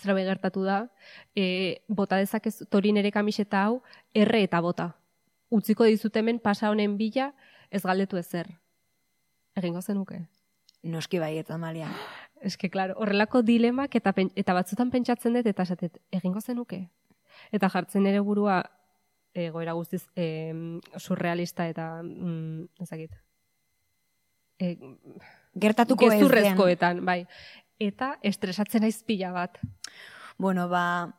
[0.00, 0.86] Zerbait gertatu da,
[1.36, 3.82] e, bota dezakez torin ere kamiseta hau,
[4.14, 4.92] erre eta bota.
[5.52, 7.32] Utziko dizut hemen pasa honen bila,
[7.70, 8.48] ez galdetu ezer.
[9.54, 10.22] Egingo zenuke.
[10.82, 11.90] Noski bai, eta malia.
[12.42, 16.88] Eske, klaro, horrelako dilemak eta, eta batzutan pentsatzen dut, eta esatet, egingo zenuke.
[17.54, 18.62] Eta jartzen ere burua,
[19.34, 20.52] egoera guztiz, e,
[20.98, 23.14] surrealista eta, mm, ezakit.
[24.58, 24.76] E,
[25.62, 26.22] Gertatuko ez
[27.00, 27.26] bai.
[27.78, 29.58] Eta estresatzen aiz pila bat.
[30.38, 31.12] Bueno, ba,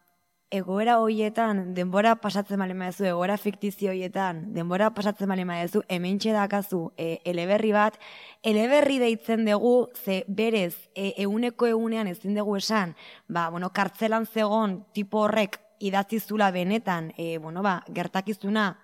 [0.53, 6.81] egoera hoietan, denbora pasatzen bali maezu, egoera fiktizio hoietan, denbora pasatzen bali maezu, hemen txedakazu
[6.97, 7.97] e, eleberri bat,
[8.45, 12.93] eleberri deitzen dugu, ze berez, e, euneko egunean ezin dugu esan,
[13.27, 18.77] ba, bueno, kartzelan zegon tipo horrek idatzizula benetan, e, bueno, ba, gertakizuna,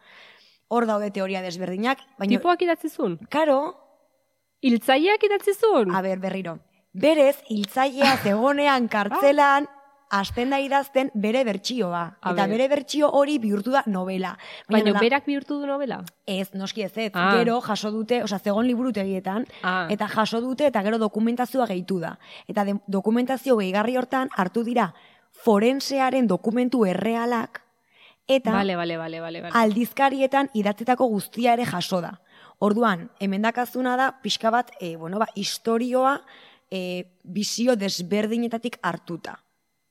[0.70, 2.02] hor daude teoria desberdinak.
[2.18, 3.20] Baina, Tipoak idatzizun?
[3.30, 3.60] Karo.
[4.66, 5.94] Iltzaileak idatzizun?
[5.96, 6.58] A ber, berriro.
[6.94, 9.70] Berez, iltzailea zegonean kartzelan,
[10.10, 12.04] hasten da idazten bere bertsioa.
[12.32, 14.34] Eta bere bertsio hori bihurtu da novela.
[14.70, 16.02] Baina, berak bihurtu du novela?
[16.26, 17.12] Ez, noski ez ez.
[17.14, 17.32] Ah.
[17.38, 19.88] Gero jaso dute, oza, zegon liburutegietan, ah.
[19.90, 22.18] eta jaso dute eta gero dokumentazioa gehitu da.
[22.48, 24.94] Eta dokumentazio gehigarri hortan hartu dira
[25.44, 27.62] forensearen dokumentu errealak,
[28.28, 32.20] eta vale, vale, vale, vale, aldizkarietan idatzetako guztia ere jaso da.
[32.60, 36.18] Orduan, emendakazuna da, pixka bat, e, bueno, ba, historioa,
[36.70, 39.40] e, bizio desberdinetatik hartuta.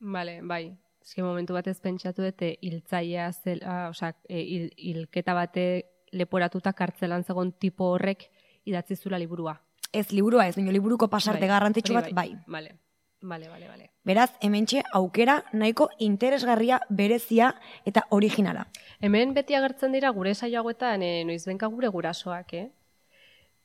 [0.00, 0.76] Vale, bai.
[1.02, 4.42] Eske momentu batez pentsatu dute hiltzailea zela, osea, e,
[4.76, 5.64] hilketa bate
[6.12, 8.28] leporatuta kartzelan zegon tipo horrek
[8.68, 9.56] idatzi zula liburua.
[9.92, 12.34] Ez liburua ez, baina liburuko pasarte bai, garrantzitsu bat bai.
[12.34, 12.44] bai.
[12.46, 12.76] Vale.
[13.20, 13.90] Vale, vale, vale.
[14.06, 18.68] Beraz, hementxe aukera nahiko interesgarria berezia eta originala.
[19.00, 22.68] Hemen beti agertzen dira gure saioagoetan e, noizbenka gure gurasoak, eh?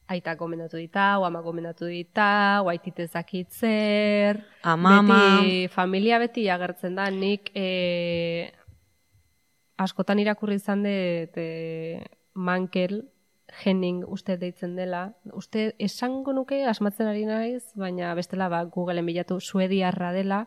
[0.07, 4.41] Aita gomendatu dita, o ama gomendatu dita, o aititezakitzer.
[4.63, 8.51] Ama, beti, familia beti agertzen da, nik e,
[9.79, 13.01] askotan irakurri izan dut e, Mankel,
[13.53, 15.03] Henning uste deitzen dela.
[15.37, 20.39] Uste esango nuke asmatzen ari naiz, baina bestela ba, Googleen bilatu suediarra dela.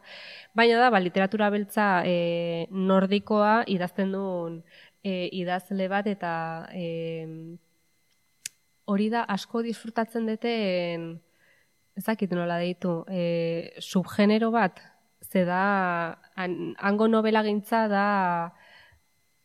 [0.58, 4.58] Baina da, ba, literatura beltza e, nordikoa idazten duen
[5.06, 6.32] e, idazle bat eta
[6.74, 6.88] e,
[8.86, 11.08] hori da asko disfrutatzen duten
[11.96, 14.80] ezakit nola deitu, e, subgenero bat,
[15.24, 18.06] ze da, hango novela gintza da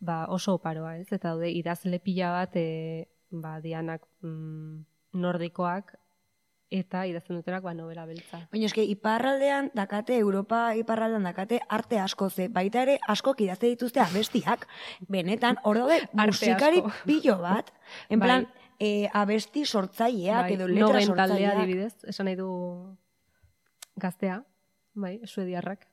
[0.02, 1.08] ba, oso oparoa, ez?
[1.10, 4.84] Eta daude, idazle pila bat, e, ba, dianak mm,
[5.22, 5.96] nordikoak,
[6.72, 8.42] eta idazten dutenak ba, novela beltza.
[8.52, 14.04] Baina eske, iparraldean dakate, Europa iparraldean dakate, arte asko ze, baita ere asko idazte dituzte
[14.04, 14.68] abestiak,
[15.12, 17.72] benetan, hor daude, musikari pilo bat,
[18.10, 18.42] en bai.
[18.82, 21.60] E, abesti sortzaileak bai, edo letra sortzaileak.
[21.62, 22.50] adibidez, esan nahi du
[24.02, 24.42] gaztea,
[24.98, 25.86] bai, suediarrak.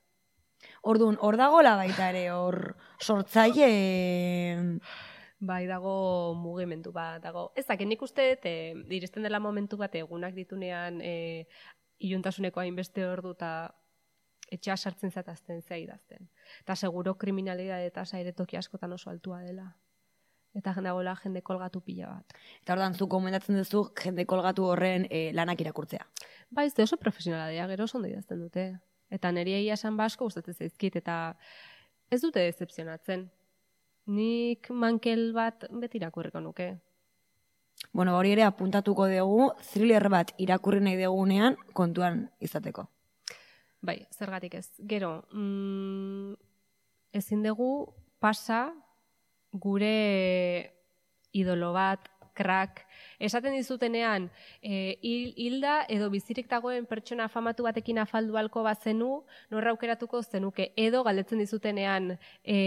[0.91, 3.69] Orduan, hor dagola baita ere, hor sortzaile...
[5.39, 7.45] Bai, dago mugimendu bat, dago.
[7.55, 8.55] Ez da, nik uste, e,
[8.97, 11.45] iristen dela momentu bat, egunak ditunean e,
[12.03, 13.69] iluntasuneko hainbeste hor du, eta
[14.51, 16.27] etxea sartzen zatazten zea idazten.
[16.65, 19.69] Eta seguro kriminalidade eta zaire toki askotan oso altua dela
[20.55, 22.37] eta jendagoela jende kolgatu pila bat.
[22.63, 26.05] Eta ordan zu komendatzen duzu jende kolgatu horren e, lanak irakurtzea.
[26.49, 28.69] Ba, ez oso profesionala dira, gero oso ondo idazten dute.
[29.09, 31.35] Eta niri egia esan basko gustatzen zaizkit eta
[32.09, 33.29] ez dute decepzionatzen.
[34.09, 36.71] Nik mankel bat beti irakurriko nuke.
[37.93, 42.89] Bueno, hori ere apuntatuko dugu, thriller bat irakurri nahi dugunean kontuan izateko.
[43.81, 44.67] Bai, zergatik ez.
[44.89, 46.33] Gero, mm,
[47.15, 48.73] ezin dugu pasa
[49.51, 50.71] gure
[51.31, 52.09] idolo bat,
[52.39, 52.85] krak,
[53.19, 54.29] esaten dizutenean,
[54.63, 61.03] e, hilda edo bizirik dagoen pertsona afamatu batekin afaldu alko bazenu, norra aukeratuko zenuke, edo
[61.03, 62.59] galdetzen dizutenean e,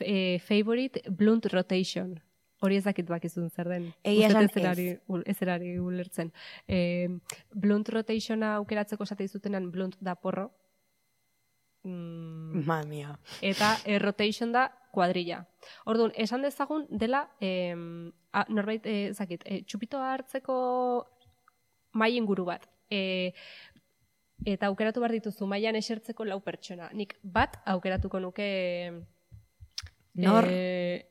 [0.00, 2.16] e, favorite blunt rotation.
[2.64, 3.90] Hori ezakit bakizun zer den.
[4.02, 4.98] Egia esan ez.
[5.28, 6.32] Ez ulertzen.
[6.66, 7.08] E,
[7.52, 10.48] blunt rotationa aukeratzeko esate dizutenean blunt da porro.
[11.86, 13.14] Mm, Mamia.
[13.46, 15.44] Eta e, rotation da kuadrilla.
[15.86, 17.76] Orduan, esan dezagun dela, eh,
[18.32, 20.56] a, norbait, eh, zakit, eh, txupitoa hartzeko
[21.94, 22.66] mai inguru bat.
[22.90, 23.32] Eh,
[24.44, 26.90] eta aukeratu behar dituzu mailan esertzeko lau pertsona.
[26.92, 28.48] Nik bat aukeratuko nuke...
[30.16, 30.48] Nor?
[30.48, 31.04] Eh,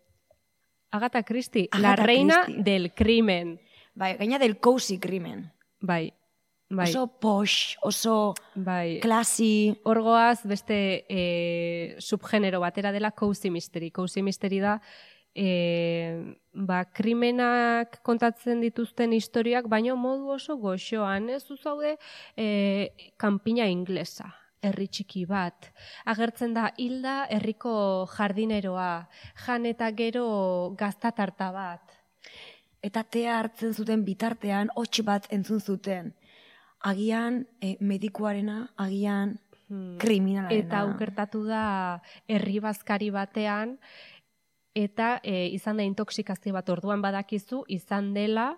[0.91, 3.59] Agatha Christie, la reina del crimen.
[3.93, 5.51] Bai, gaina del cozy crimen.
[5.79, 6.13] Bai,
[6.69, 6.89] Bai.
[6.89, 8.99] Oso posh, oso bai.
[8.99, 9.75] klasi.
[9.85, 13.91] Orgoaz beste e, subgenero batera dela cozy mystery.
[13.91, 14.79] Cozy mystery da
[15.35, 21.29] e, ba, krimenak kontatzen dituzten historiak, baino modu oso goxoan.
[21.29, 21.97] Ez zaude
[22.35, 24.33] e, kanpina inglesa
[24.65, 25.69] herri txiki bat.
[26.09, 29.05] Agertzen da hilda herriko jardineroa,
[29.45, 31.93] jan eta gero gaztatarta bat.
[32.81, 36.13] Eta tea hartzen zuten bitartean, hots bat entzun zuten
[36.85, 39.97] agian e, medikuarena, agian hmm.
[39.97, 40.61] kriminalarena.
[40.61, 41.63] Eta aukertatu da
[42.29, 43.79] herri bazkari batean,
[44.77, 48.51] eta e, izan da intoxikazio bat orduan badakizu, izan dela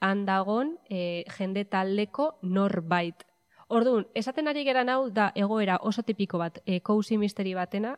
[0.00, 3.22] handagon e, jende taldeko norbait.
[3.70, 7.94] Orduan, esaten ari geran hau da egoera oso tipiko bat, e, kousi misteri batena,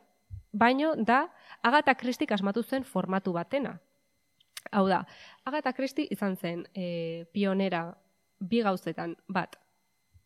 [0.52, 1.30] baino da
[1.62, 3.78] Agatha Christie asmatu zen formatu batena.
[4.70, 5.06] Hau da,
[5.48, 7.86] Agatha Christie izan zen e, pionera
[8.42, 9.61] bi gauzetan bat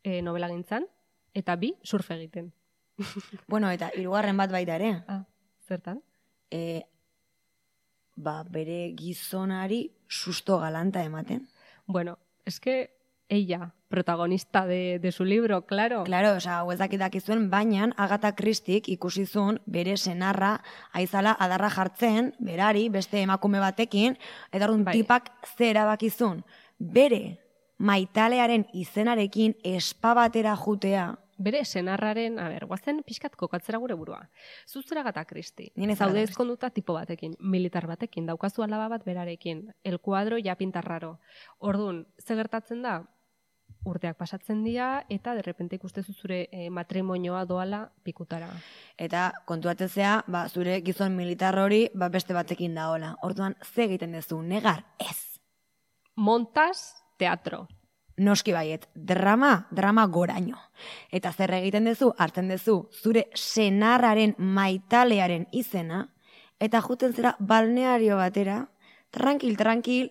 [0.06, 0.86] e, novela gintzan,
[1.34, 2.52] eta bi surfe egiten.
[3.50, 4.92] bueno, eta hirugarren bat baita ere.
[5.10, 5.24] Ah,
[5.66, 5.98] zertan?
[6.50, 6.86] E,
[8.14, 11.48] ba, bere gizonari susto galanta ematen.
[11.86, 12.92] Bueno, eske
[13.28, 16.04] ella, protagonista de, de su libro, claro.
[16.04, 20.60] Claro, oza, sea, huezakitak izuen, baina Agatha Christik ikusizun bere senarra
[20.92, 24.14] aizala adarra jartzen, berari, beste emakume batekin,
[24.52, 24.94] eta orduan bai.
[24.94, 26.44] tipak zera bakizun.
[26.78, 27.45] Bere
[27.78, 34.22] maitalearen izenarekin espabatera jutea, bere senarraren, a ber, guazen pixkat kokatzera gure burua.
[34.66, 35.70] Zuzera gata, Kristi.
[35.76, 41.18] Nire zaude ezkonduta tipo batekin, militar batekin, daukazu alaba bat berarekin, el kuadro ja pintarraro.
[41.58, 43.02] Orduan, ze gertatzen da,
[43.86, 48.48] urteak pasatzen dira eta derrepente ikustezu zure e, matrimonioa doala pikutara.
[48.98, 53.14] Eta kontuatzea, ba, zure gizon militar hori ba, beste batekin daola.
[53.22, 55.38] Orduan, ze egiten duzu, negar, ez.
[56.16, 57.66] Montas teatro
[58.16, 60.58] noski baiet, drama, drama goraino.
[61.12, 66.06] Eta zer egiten duzu, hartzen duzu, zure senarraren maitalearen izena,
[66.60, 68.62] eta juten zera balneario batera,
[69.12, 70.10] tranquil, tranquil,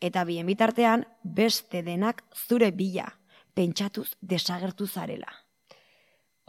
[0.00, 3.08] eta bien bitartean, beste denak zure bila,
[3.54, 5.49] pentsatuz desagertu zarela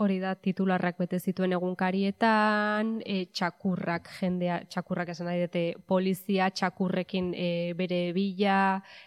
[0.02, 7.32] hori da titularrak bete zituen egunkarietan, e, txakurrak jendea, txakurrak esan nahi dute polizia, txakurrekin
[7.36, 8.58] e, bere bila,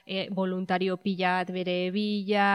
[0.07, 2.49] e, voluntario pilat bere bila,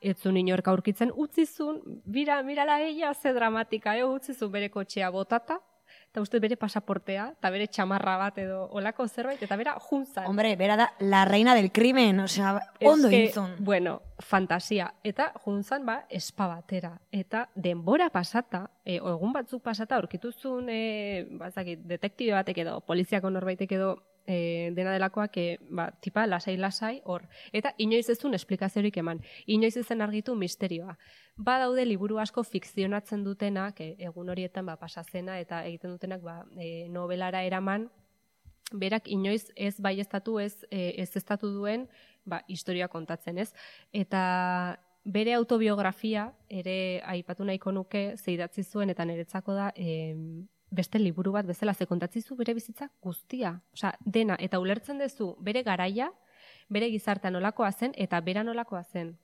[0.00, 5.58] ez zuen inorka aurkitzen, utzizun, mira, mirala ella, ze dramatika, e, utzizun bere kotxea botata,
[6.12, 10.26] eta uste bere pasaportea, eta bere txamarra bat edo olako zerbait, eta bera junzan.
[10.28, 13.54] Hombre, bera da la reina del crimen, osea, ondo intzun.
[13.64, 14.90] Bueno, fantasia.
[15.02, 16.92] Eta junzan, ba, espa batera.
[17.10, 23.72] Eta denbora pasata, e, egun batzuk pasata, aurkituzun, e, bazakit, detektibe batek edo, poliziako norbaitek
[23.80, 23.94] edo,
[24.26, 27.26] e, dena delakoak, e, ba, tipa, lasai-lasai, hor.
[27.52, 29.20] Eta inoiz ez duen esplikaziorik eman.
[29.46, 30.96] Inoiz ezen argitu misterioa
[31.36, 36.42] ba daude liburu asko fikzionatzen dutenak e, egun horietan ba pasazena eta egiten dutenak ba
[36.60, 37.88] e, novelara eraman
[38.72, 41.88] berak inoiz ez baiestatu ez e, ez estatu duen
[42.24, 43.52] ba historia kontatzen ez
[43.92, 50.14] eta bere autobiografia ere aipatu nahiko nuke zeidatzi zuen eta niretzako da e,
[50.72, 55.62] beste liburu bat bezala ze kontatzizu bere bizitza guztia osea dena eta ulertzen duzu bere
[55.62, 56.10] garaia
[56.68, 59.16] bere gizartea nolakoa zen eta bera nolakoa zen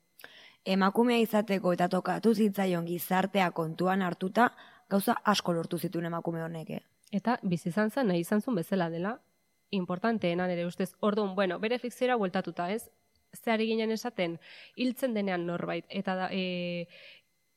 [0.65, 4.51] emakumea izateko eta tokatu zitzaion gizartea kontuan hartuta,
[4.89, 6.69] gauza asko lortu zituen emakume honek.
[6.69, 6.81] Eh?
[7.11, 9.17] Eta bizi izan zen, nahi izan zuen bezala dela,
[9.71, 10.93] importanteena nire ustez.
[10.99, 12.89] Orduan, bueno, bere fikziora bueltatuta, ez?
[13.33, 14.39] Zeari ginen esaten,
[14.75, 16.87] hiltzen denean norbait, eta da, e,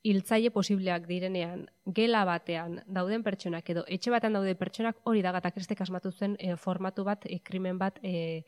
[0.03, 5.53] hiltzaile posibleak direnean, gela batean dauden pertsonak edo etxe batean daude pertsonak hori da gata
[5.55, 8.43] kristek asmatu zen e, formatu bat, e, krimen bat e,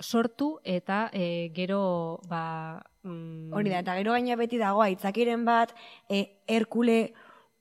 [0.00, 3.54] sortu eta e, gero ba, mm...
[3.56, 5.72] hori da, eta gero gaina beti dago aitzakiren bat
[6.08, 7.14] e, Herkule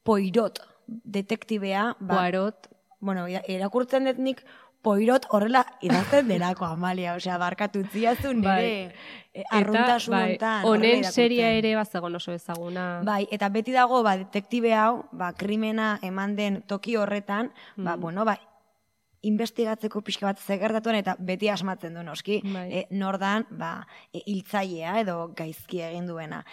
[0.04, 2.68] Poirot detektibea ba, Poirot.
[3.00, 4.44] bueno, erakurtzen dut nik
[4.86, 9.06] Poirot horrela idazten derako Amalia, osea, barkatu ziazu nire bai.
[9.34, 13.02] e, arruntasun bai, Honen seria ere bazagon oso ezaguna.
[13.06, 18.02] Bai, eta beti dago, ba, detektibe hau, ba, krimena eman den toki horretan, ba, mm.
[18.02, 18.38] bueno, ba,
[19.26, 22.40] investigatzeko pixka bat zegertatuen eta beti asmatzen du noski.
[22.46, 22.68] Bai.
[22.70, 23.74] E, nordan, ba,
[24.14, 26.44] e, iltzailea edo gaizki egin duena.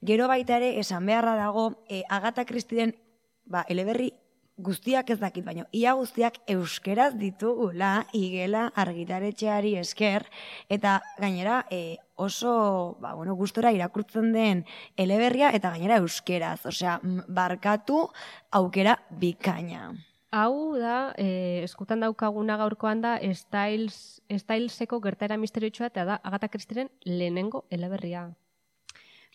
[0.00, 2.96] Gero baita ere, esan beharra dago, e, Agata Kristiden,
[3.44, 4.14] ba, eleberri
[4.58, 10.26] guztiak ez dakit, baina ia guztiak euskeraz ditugula igela argitaretxeari esker,
[10.68, 14.64] eta gainera e, oso ba, bueno, gustora irakurtzen den
[14.96, 16.98] eleberria eta gainera euskeraz, osea,
[17.28, 18.06] barkatu
[18.50, 19.92] aukera bikaina.
[20.32, 26.88] Hau da, e, eskutan daukaguna gaurkoan da, Styles, Styleseko gertaera misteriotxoa eta da Agatha Christieren
[27.04, 28.30] lehenengo eleberria.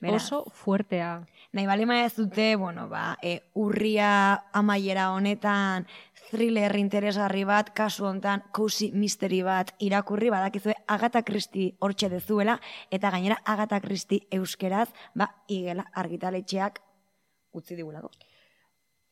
[0.02, 1.26] Oso fuertea.
[1.54, 5.88] Nahi bali ez dute, bueno, ba, e, urria amaiera honetan,
[6.30, 12.60] thriller interesgarri bat, kasu hontan, cozy mystery bat irakurri, badakizue Agatha Christie hortxe dezuela,
[12.92, 16.82] eta gainera Agatha Christie euskeraz, ba, igela argitaletxeak
[17.54, 18.12] utzi digulako.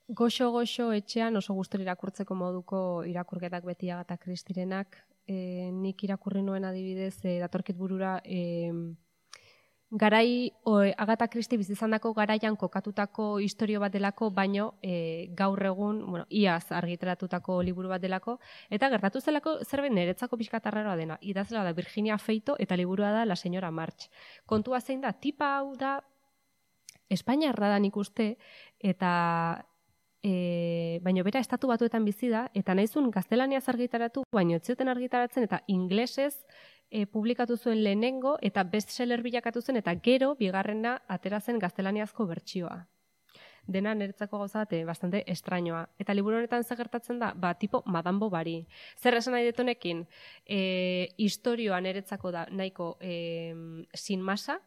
[0.07, 2.79] Goxo-goxo etxean oso guztori irakurtzeko moduko
[3.09, 4.99] irakurketak beti agata kristirenak.
[5.25, 8.69] E, nik irakurri nuen adibidez, e, datorkit burura, e,
[9.95, 16.25] garai o, Agatha Christie bizizandako garaian kokatutako historio bat delako, baino e, gaur egun, bueno,
[16.29, 18.37] iaz argitaratutako liburu bat delako,
[18.69, 21.17] eta gertatu zelako zerbait niretzako pixkatarraroa dena.
[21.21, 24.09] Idazela da Virginia Feito eta liburua da La Señora March.
[24.45, 26.01] Kontua zein da, tipa hau da
[27.09, 27.95] Espainiarra da nik
[28.79, 29.65] eta
[30.25, 35.61] e, baino bera estatu batuetan bizi da, eta naizun gaztelania argitaratu, baino etzioten argitaratzen, eta
[35.67, 36.33] inglesez
[36.89, 42.85] e, publikatu zuen lehenengo eta bestseller bilakatu zen eta gero bigarrena atera zen gaztelaniazko bertsioa.
[43.67, 45.87] Dena niretzako gauza bate, bastante estrañoa.
[45.97, 48.67] Eta liburu honetan ze gertatzen da, ba, tipo Madame Bovary.
[49.01, 50.05] Zer esan nahi detonekin,
[50.45, 53.55] e, historioa niretzako da nahiko e,
[53.93, 54.59] sin masa,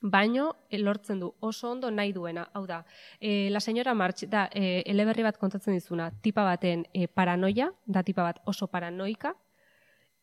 [0.00, 2.48] baino lortzen du oso ondo nahi duena.
[2.54, 2.84] Hau da,
[3.20, 8.02] e, la señora March da e, eleberri bat kontatzen dizuna, tipa baten e, paranoia, da
[8.02, 9.34] tipa bat oso paranoika,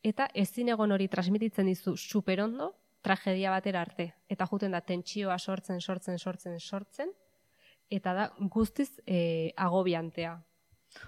[0.03, 4.11] eta ezin egon hori transmititzen dizu superondo tragedia batera arte.
[4.29, 7.09] Eta juten da tentsioa sortzen, sortzen, sortzen, sortzen,
[7.89, 10.35] eta da guztiz e, agobiantea.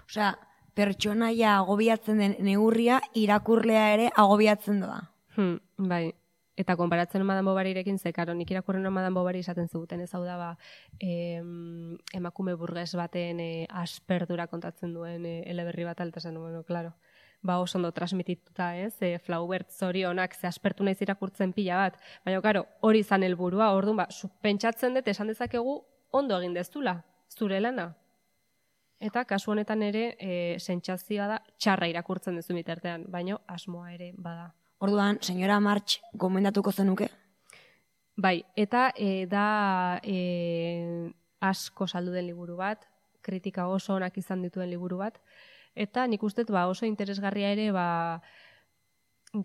[0.08, 0.32] Osea,
[0.74, 5.00] pertsonaia agobiatzen den neurria irakurlea ere agobiatzen doa.
[5.36, 5.58] Hmm,
[5.90, 6.08] bai,
[6.56, 10.36] eta konparatzen Madame Bovarirekin ze karo nik irakurren Madame Bovary esaten zuten ez hau da
[10.36, 10.50] ba
[11.00, 16.94] em, emakume burges baten e, asperdura kontatzen duen e, eleberri bat altasen bueno claro
[17.44, 18.96] ba oso ondo transmitituta, ez?
[19.04, 21.98] E, Flaubert zorionak ze aspertu naiz irakurtzen pila bat.
[22.24, 23.70] Baina claro, hori izan helburua.
[23.76, 24.08] Orduan ba,
[24.42, 25.76] pentsatzen dut esan dezakegu
[26.10, 27.90] ondo egin dezula zure lana.
[29.04, 34.48] Eta kasu honetan ere, e, sentsazioa da txarra irakurtzen duzu bitartean, baino asmoa ere bada.
[34.80, 37.10] Orduan, senyora March gomendatuko zenuke?
[38.16, 41.10] Bai, eta e, da e,
[41.44, 42.86] asko saldu den liburu bat,
[43.24, 45.18] kritika oso onak izan dituen liburu bat,
[45.74, 48.22] Eta nik uste ba, oso interesgarria ere ba,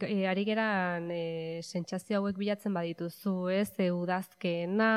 [0.01, 3.71] e, ari geran e, sentsazio hauek bilatzen badituzu, ez?
[3.82, 4.89] E, udazkena,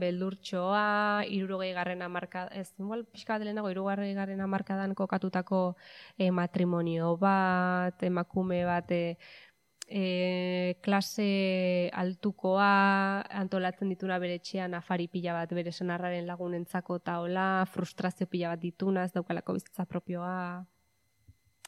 [0.00, 5.62] beldurtxoa, irurogei garren amarka, ez, igual pixka delenago, irurogei garren amarkadan kokatutako
[6.18, 9.16] e, matrimonio bat, emakume bat, e,
[9.86, 17.64] e, klase altukoa antolatzen dituna bere etxean afari pila bat bere senarraren lagunentzako eta hola,
[17.70, 20.64] frustrazio pila bat dituna, ez daukalako bizitza propioa,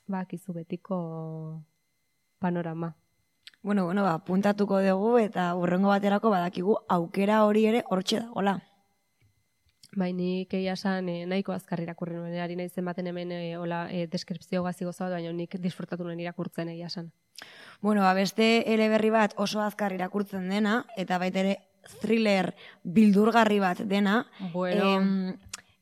[0.07, 1.63] bak izu betiko
[2.39, 2.95] panorama.
[3.63, 8.61] Bueno, bueno, ba, puntatuko dugu eta urrengo baterako badakigu aukera hori ere hortxe da, hola.
[9.97, 13.87] Bai, nik egia esan eh, nahiko azkar irakurri nuen, ari nahi zenbaten hemen eh, hola,
[13.89, 17.09] eh, deskripzio gazi gozatu, baina nik disfrutatu nuen irakurtzen egia esan.
[17.81, 21.57] Bueno, ba, beste eleberri bat oso azkar irakurtzen dena, eta baita ere
[22.03, 22.51] thriller
[22.83, 24.93] bildurgarri bat dena, bueno.
[24.99, 25.39] em,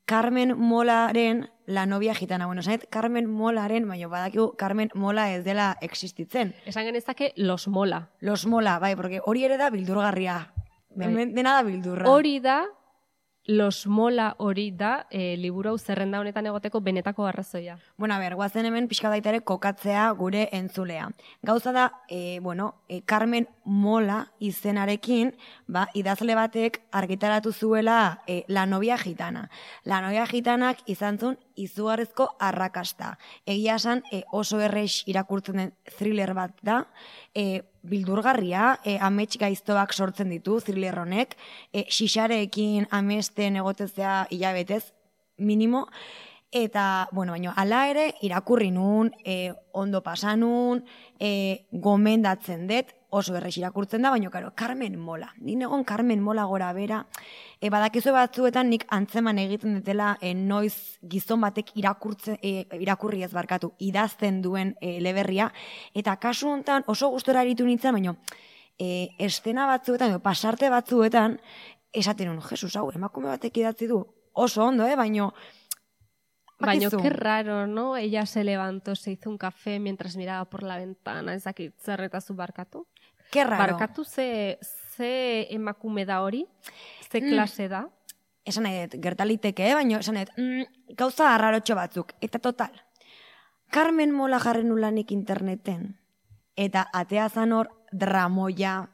[0.07, 2.47] Carmen Molaren la novia gitana.
[2.47, 6.55] Bueno, zanet, Carmen Molaren, baina badakigu Carmen Mola ez dela existitzen.
[6.67, 8.11] Esan genezake Los Mola.
[8.21, 10.53] Los Mola, bai, porque hori ere da bildurgarria.
[10.95, 11.09] Bai.
[11.33, 12.11] Dena da bildurra.
[12.11, 12.63] Hori da
[13.47, 17.77] Los Mola hori da e, liburu hau zerrenda honetan egoteko benetako arrazoia.
[17.99, 21.11] Bueno, a ber, guazen hemen pixka ere kokatzea gure entzulea.
[21.43, 25.35] Gauza da, e, bueno, e, Carmen Mola izenarekin,
[25.67, 29.51] ba, idazle batek argitaratu zuela e, La Novia Gitana.
[29.85, 33.15] La Novia Gitanak izan zun izugarrizko arrakasta.
[33.47, 36.85] Egia esan e, oso errex irakurtzen den thriller bat da,
[37.35, 41.37] e, bildurgarria, e, amets gaiztoak sortzen ditu, thriller honek,
[41.73, 44.85] e, xixarekin amesten egotezea hilabetez,
[45.37, 45.89] minimo,
[46.55, 50.85] eta, bueno, baina, ala ere, irakurri nun, e, ondo pasanun,
[51.19, 55.31] e, gomendatzen dut, oso errex irakurtzen da, baina, karo, Carmen Mola.
[55.39, 57.05] Ni egon Carmen Mola gora bera,
[57.61, 63.33] e, badakizu batzuetan nik antzeman egiten dutela e, noiz gizon batek irakurtzen, e, irakurri ez
[63.33, 65.51] barkatu, idazten duen e, leberria,
[65.95, 68.17] eta kasu honetan oso gustora aritu nintzen, baina,
[68.79, 71.39] e, estena batzuetan, e, pasarte batzuetan,
[71.95, 74.03] esaten hon, Jesus, hau, emakume batek idatzi du,
[74.35, 75.31] oso ondo, eh, baina,
[76.59, 77.97] Baina, qué raro, ¿no?
[77.97, 82.87] Ella se levantó, se hizo un café mientras miraba por la ventana, ezakit, zerretazu barkatu.
[83.43, 83.59] Raro.
[83.59, 84.59] Barkatu ze,
[84.97, 86.47] ze emakume da hori,
[87.11, 87.31] ze mm.
[87.31, 87.89] klase da.
[88.45, 89.75] Esan nahi gertaliteke, eh?
[89.75, 92.13] baina esan nahi mm, gauza arrarotxo batzuk.
[92.21, 92.71] Eta total,
[93.71, 95.97] Carmen Mola jarren ulanik interneten,
[96.55, 98.91] eta atea zanor dramoia,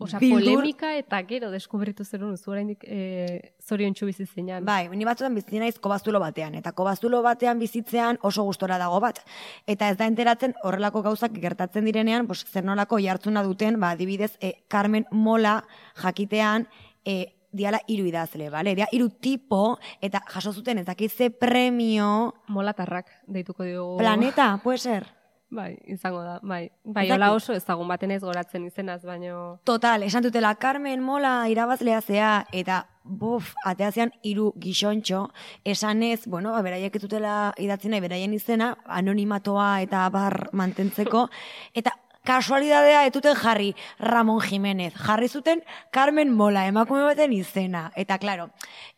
[0.00, 0.54] Osa, Bildur...
[0.56, 4.64] polemika eta gero deskubritu zer honu, zura indik e, zorion bizi zeinan.
[4.64, 9.20] Bai, ni batzutan bizi naiz kobazulo batean, eta kobazulo batean bizitzean oso gustora dago bat.
[9.66, 14.38] Eta ez da enteratzen horrelako gauzak gertatzen direnean, bos, zer nolako jartzuna duten, ba, dibidez,
[14.40, 15.60] e, Carmen Mola
[16.00, 16.66] jakitean,
[17.04, 18.74] e, diala iru idazle, bale?
[18.78, 22.32] Dia iru tipo, eta jaso zuten ez dakize premio...
[22.48, 23.98] Mola tarrak, deituko dugu.
[23.98, 25.19] Planeta, puede ser?
[25.50, 26.68] Bai, izango da, bai.
[26.84, 29.58] Bai, hola oso ezagun baten ez goratzen izenaz, baino...
[29.66, 35.24] Total, esan dutela, Carmen Mola irabazlea zea, eta bof, ateazean hiru gizontxo,
[35.66, 41.26] esan ez, bueno, ba, beraiek ez dutela idatzen nahi, beraien izena, anonimatoa eta bar mantentzeko,
[41.82, 41.96] eta
[42.30, 48.52] kasualidadea etuten jarri Ramon Jimenez, jarri zuten Carmen Mola, emakume baten izena, eta claro,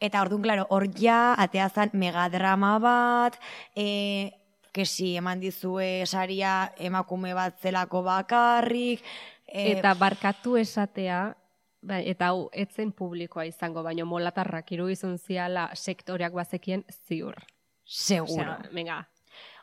[0.05, 3.41] eta orduan, claro, hor ja, ateazan megadrama bat,
[3.73, 4.42] e,
[4.73, 9.05] kesi eman dizue saria emakume bat zelako bakarrik.
[9.47, 9.73] E...
[9.77, 11.35] Eta barkatu esatea,
[11.83, 17.37] bai, eta hau, etzen publikoa izango, baino molatarrak irugizun ziala sektoreak bazekien ziur.
[17.85, 18.57] Seguro.
[18.73, 19.03] venga.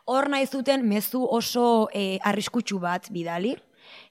[0.10, 3.56] Hor nahi zuten mezu oso e, arriskutsu bat bidali,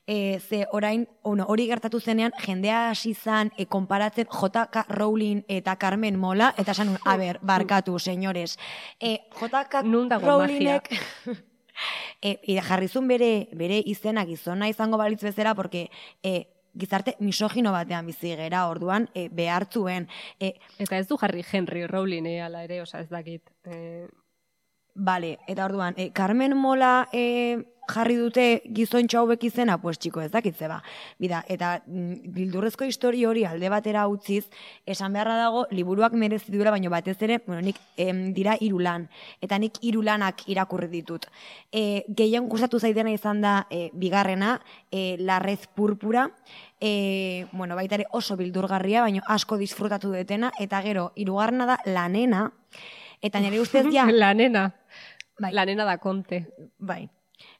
[0.08, 4.86] e, ze orain, ono, hori gertatu zenean, jendea hasi zan e, konparatzen J.K.
[4.88, 8.58] Rowling eta Carmen Mola, eta esan, a ber, barkatu, senyores.
[8.98, 9.82] E, J.K.
[10.24, 10.88] Rowlingek...
[12.22, 15.90] e, e, jarrizun bere, bere izena gizona izango balitz bezera, porque...
[16.22, 20.06] E, gizarte misogino batean bizi gera, orduan e, behartzuen.
[20.38, 23.50] E, eta ez du jarri Henry Rowling, e, ala ere, osa ez dakit.
[23.64, 24.06] E...
[24.94, 30.30] Bale, eta orduan, e, Carmen Mola e, jarri dute gizon txauek izena, pues txiko ez
[30.32, 30.78] dakitze ba.
[31.20, 34.44] Bida, eta mm, bildurrezko histori hori alde batera utziz,
[34.86, 39.08] esan beharra dago, liburuak merezi duela, baino batez ere, bueno, nik em, dira irulan,
[39.44, 41.28] eta nik irulanak irakurri ditut.
[41.72, 44.58] E, gehien gustatu zaidena izan da, e, bigarrena,
[44.92, 46.28] e, larrez purpura,
[46.80, 52.48] e, bueno, baita ere oso bildurgarria, baino asko disfrutatu detena, eta gero, irugarna da, lanena,
[53.22, 54.06] eta nire ustez ja...
[54.22, 54.70] lanena.
[55.38, 55.52] Bai.
[55.54, 56.42] Lanena da konte.
[56.78, 57.06] Bai.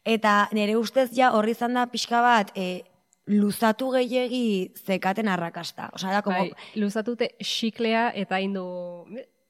[0.08, 2.82] Eta nire ustez ja horri izan da pixka bat e,
[3.28, 5.90] luzatu gehiegi zekaten arrakasta.
[5.92, 6.46] Osa, da, como...
[6.46, 8.64] Bai, luzatute xiklea eta indu...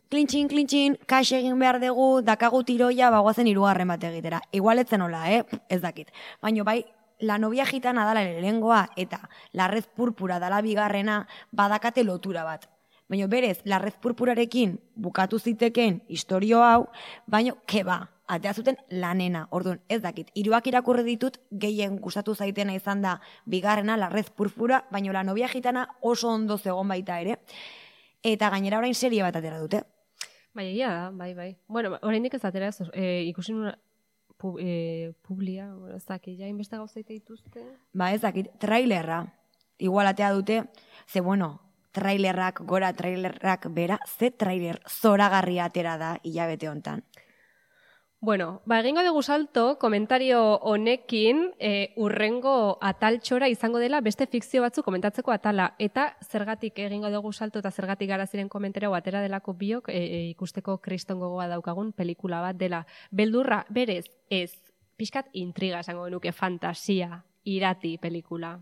[0.09, 4.41] Klintxin, klintxin, kaix egin behar dugu, dakagu tiroia, bagoazen irugarren bat egitera.
[4.57, 5.43] Igualetzen hola, eh?
[5.69, 6.09] Ez dakit.
[6.43, 6.79] Baina bai,
[7.21, 9.21] la novia gitana dala lehengoa eta
[9.53, 11.21] larrez purpura dala bigarrena
[11.53, 12.67] badakate lotura bat.
[13.09, 16.89] Baina berez, larrez purpurarekin bukatu ziteken historio hau,
[17.27, 19.47] baina keba, atea zuten lanena.
[19.51, 25.13] Orduan, ez dakit, hiruak irakurri ditut gehien gustatu zaitena izan da bigarrena larrez purpura, baina
[25.13, 27.39] la novia gitana oso ondo zegon baita ere.
[28.23, 29.83] Eta gainera orain serie bat atera dute.
[30.55, 31.53] Bai, egia da, bai, bai.
[31.69, 33.77] Bueno, oraindik ez atera ez, e, ikusi nuna
[34.37, 37.63] pu, e, publia, ez dakit, ja inbeste gauzaite dituzte.
[37.93, 39.23] Ba, ez dakit, trailerra,
[39.79, 40.65] igual atea dute,
[41.07, 41.61] ze bueno,
[41.93, 47.05] trailerrak, gora trailerrak bera, ze trailer zoragarria atera da hilabete hontan.
[48.21, 54.83] Bueno, ba, egingo dugu salto, komentario honekin e, urrengo ataltxora izango dela beste fikzio batzu
[54.83, 55.69] komentatzeko atala.
[55.79, 60.23] Eta zergatik egingo dugu salto eta zergatik gara ziren komentario atera delako biok e, e,
[60.33, 62.81] ikusteko kriston gogoa daukagun pelikula bat dela.
[63.13, 64.51] Beldurra, berez, ez,
[64.99, 68.57] pixkat intriga esango nuke fantasia, irati pelikula.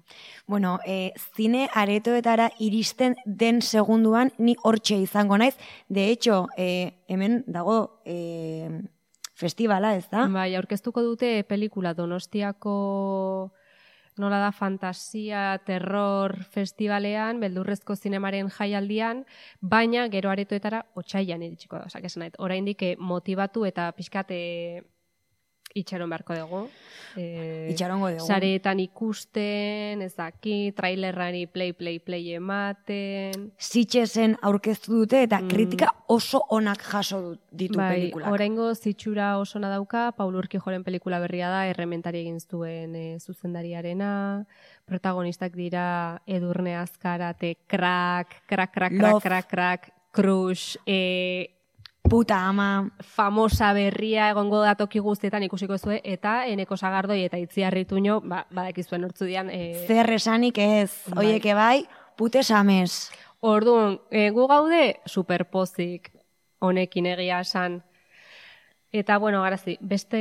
[0.46, 5.57] Bueno, e, zine aretoetara iristen den segunduan ni hortxe izango naiz.
[5.88, 8.02] De hecho, e, hemen dago...
[8.04, 8.92] E,
[9.37, 10.26] festivala, ez da?
[10.32, 12.76] Bai, aurkeztuko dute pelikula Donostiako
[14.16, 19.24] nola da fantasia, terror festivalean, beldurrezko zinemaren jaialdian,
[19.61, 21.91] baina gero aretoetara otxailan iritsiko da.
[21.91, 24.39] Osa, kesan oraindik eh, motivatu eta pixkate
[25.77, 26.66] itxaron beharko dugu.
[27.16, 28.27] E, Itxarongo dugu.
[28.29, 33.49] Saretan ikusten, ezaki, trailerrari play, play, play ematen.
[33.57, 35.49] Zitxesen aurkeztu dute eta mm.
[35.53, 37.20] kritika oso onak jaso
[37.51, 38.33] ditu bai, pelikulak.
[38.33, 44.45] Horengo zitsura oso dauka, Paul Urkijoren pelikula berria da, errementari egin zuen e, zuzendariarena,
[44.85, 51.55] protagonistak dira edurne azkarate, krak, krak, krak, krak, krak, krak, crush, e,
[52.09, 52.90] puta ama.
[53.00, 59.04] Famosa berria egongo da toki guztietan ikusiko zue, eta eneko sagardoi eta itziarrituño, ba, badakizuen
[59.04, 59.50] hortzu dian.
[59.50, 59.86] E...
[59.86, 61.26] Zer esanik ez, bai.
[61.26, 61.84] oieke bai,
[62.16, 63.11] pute samez.
[63.40, 66.12] Orduan, e, gu gaude superpozik
[66.61, 67.82] honekin egia esan.
[68.92, 70.20] Eta, bueno, garazi, beste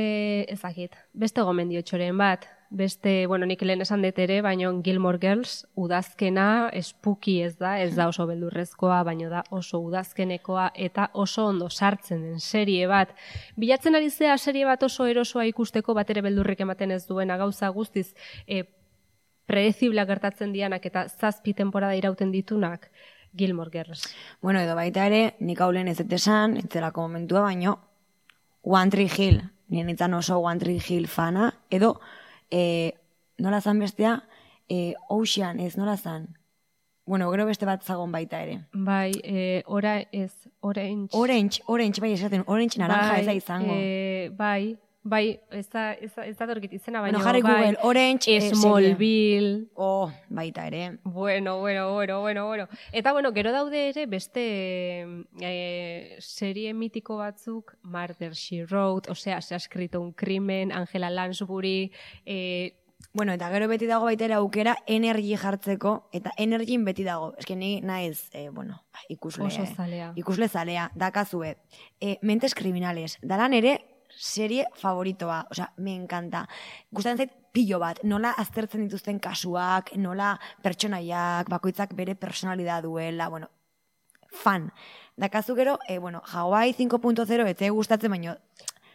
[0.52, 5.66] ezakit, beste gomendio txoren bat, beste, bueno, nik lehen esan dut ere, baino Gilmore Girls,
[5.78, 11.68] udazkena, espuki ez da, ez da oso beldurrezkoa, baino da oso udazkenekoa, eta oso ondo
[11.70, 13.14] sartzen den serie bat.
[13.56, 17.68] Bilatzen ari zea serie bat oso erosoa ikusteko, bat ere beldurrik ematen ez duena gauza
[17.68, 18.14] guztiz,
[18.46, 18.64] e,
[19.46, 22.90] predezibla gertatzen dianak eta zazpi temporada irauten ditunak,
[23.36, 24.08] Gilmore Girls.
[24.42, 27.78] Bueno, edo baita ere, nik hau lehen ez etesan, entzerako momentua, baino,
[28.66, 32.00] One Tree Hill, nien itzan oso One Tree Hill fana, edo,
[32.50, 32.94] e,
[33.38, 34.20] nola zan bestea,
[34.68, 36.36] e, Ocean, ez nola zan?
[37.06, 38.56] Bueno, gero beste bat zagon baita ere.
[38.72, 41.14] Bai, e, ora ez, orange.
[41.14, 43.76] Orange, orange, bai esaten, orange naranja bai, ez da izango.
[43.78, 44.76] E, bai,
[45.06, 48.50] Bai, ez da, ez da, ez da izena, baina Bueno, jarri bai, Google, Orange, eh,
[48.50, 50.98] Smallville, Oh, baita ere.
[51.04, 52.68] Bueno, bueno, bueno, bueno, bueno.
[52.90, 55.06] Eta, bueno, gero daude ere beste
[55.40, 61.92] e, serie mitiko batzuk, Murder, She Wrote, osea, se ha escrito un crimen, Angela Lansbury,
[62.24, 62.74] e,
[63.12, 67.34] Bueno, eta gero beti dago baita ere aukera energi jartzeko, eta energin beti dago.
[67.38, 70.12] Eske ni naiz, eh, bueno, ikusle, Oso zalea.
[70.16, 71.56] ikusle zalea, dakazue.
[72.00, 76.46] Eh, mentes kriminales, dalan ere serie favoritoa, osea, me encanta.
[76.90, 83.50] Gustatzen zait pilo bat, nola aztertzen dituzten kasuak, nola pertsonaiak, bakoitzak bere personalidad duela, bueno,
[84.32, 84.72] fan.
[85.16, 88.36] Dakazu gero, eh, bueno, Hawaii 5.0 ez gustatzen, baino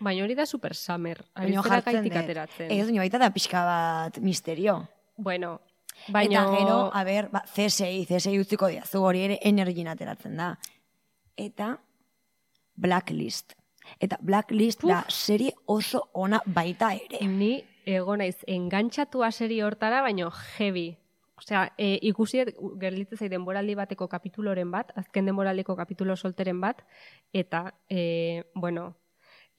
[0.02, 1.24] baina hori da Super Summer.
[1.36, 2.72] baino Ariztera jartzen ateratzen.
[2.72, 4.88] Ez, baino baita da pixka bat misterio.
[5.18, 5.60] Bueno,
[6.08, 6.42] baina...
[6.42, 10.56] Eta gero, a ber, ba, CSI, CSI utziko diazu hori ere energin ateratzen da.
[11.38, 11.76] Eta
[12.82, 13.54] Blacklist.
[14.00, 17.26] Eta Blacklist da serie oso ona baita ere.
[17.28, 20.98] Ni ego naiz engantxatua serie hortara, baino heavy.
[21.42, 22.44] Osea, e, ikusi
[22.80, 26.84] gerlitze zai denboraldi bateko kapituloren bat, azken denboraldiko kapitulo solteren bat,
[27.34, 28.92] eta, e, bueno,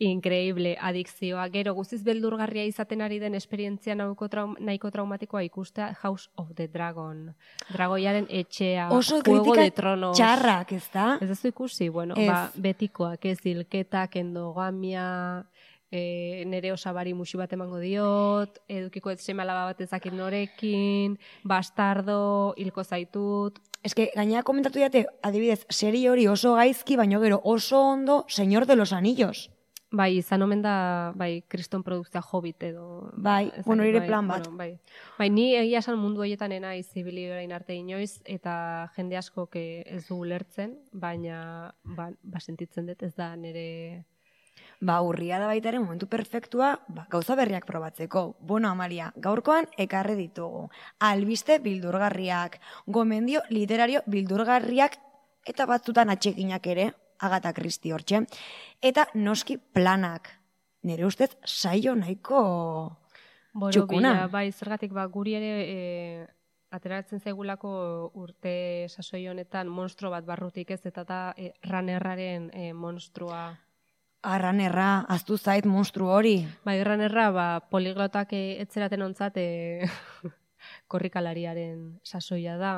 [0.03, 1.47] increíble adikzioa.
[1.55, 6.69] Gero, guztiz beldurgarria izaten ari den esperientzia nahiko, traum, nahiko traumatikoa ikustea House of the
[6.69, 7.35] Dragon.
[7.73, 10.17] Dragoiaren etxea, Oso Juego de Tronos.
[10.17, 11.19] txarrak, ez da?
[11.21, 12.27] Ez duzu ikusi, bueno, Ez.
[12.29, 15.45] ba, betikoak, ez dilketak, endogamia,
[15.91, 22.55] e, nere osabari musi bat emango diot, edukiko ez seme alaba bat ezakit norekin, bastardo,
[22.57, 27.81] hilko zaitut, Ez que, gainera komentatu diate, adibidez, serie hori oso gaizki, baino gero oso
[27.81, 29.51] ondo Señor de los Anillos.
[29.93, 30.75] Bai, izan omen da,
[31.17, 33.11] bai, kriston produkzia hobbit edo...
[33.13, 34.47] Bai, bueno, nire plan bat.
[34.47, 34.71] Bueno, bai.
[35.19, 38.55] bai, ni egia esan mundu horietan ena izibili orain arte inoiz, eta
[38.97, 44.05] jende asko ez du ulertzen, baina, ba, ba sentitzen dut, ez da nire...
[44.83, 48.37] Ba, urria da baita ere momentu perfektua, ba, gauza berriak probatzeko.
[48.41, 50.65] Bueno, Amalia, gaurkoan ekarri ditugu.
[50.99, 54.99] Albiste bildurgarriak, gomendio literario bildurgarriak,
[55.47, 56.91] eta batzutan atxekinak ere,
[57.23, 58.25] Agata Kristi hortxe.
[58.83, 60.29] Eta noski planak.
[60.83, 62.43] Nire ustez, saio nahiko
[63.53, 64.15] txukuna.
[64.15, 65.77] Borobila, bai, zergatik, ba, guri ere e,
[66.75, 67.73] ateratzen zaigulako
[68.19, 68.55] urte
[68.89, 73.45] sasoi honetan monstro bat barrutik ez, eta da e, ranerraren e, monstrua.
[74.23, 76.37] Arran erra, aztu zait monstru hori.
[76.67, 79.49] Bai, ranerra, ba, poliglotak etzeraten ontzat e,
[80.93, 82.73] korrikalariaren sasoia da.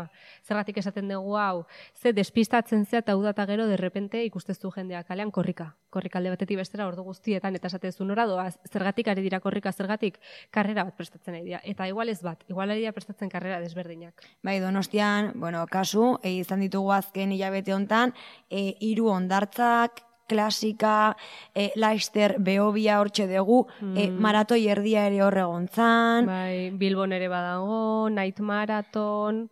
[0.46, 5.74] Zergatik esaten dugu hau, ze despistatzen zea eta udata gero derrepente ikustezu jendea kalean korrika.
[5.94, 10.18] Korrikalde batetik bestera ordu guztietan eta esatezu nora doaz, zergatik ari dira korrika, zergatik
[10.50, 11.60] karrera bat prestatzen ari dira.
[11.64, 14.24] Eta igual ez bat, igual ari dira prestatzen karrera desberdinak.
[14.42, 18.14] Bai, donostian, bueno, kasu, e, izan ditugu azken hilabete hontan,
[18.50, 21.16] e, hiru ondartzak, klasika,
[21.54, 28.08] e, Leicester, Beobia hortxe dugu, e, maratoi erdia ere hor egontzan, Bai, Bilbon ere badago,
[28.10, 29.48] Night Marathon,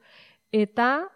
[0.52, 1.08] eta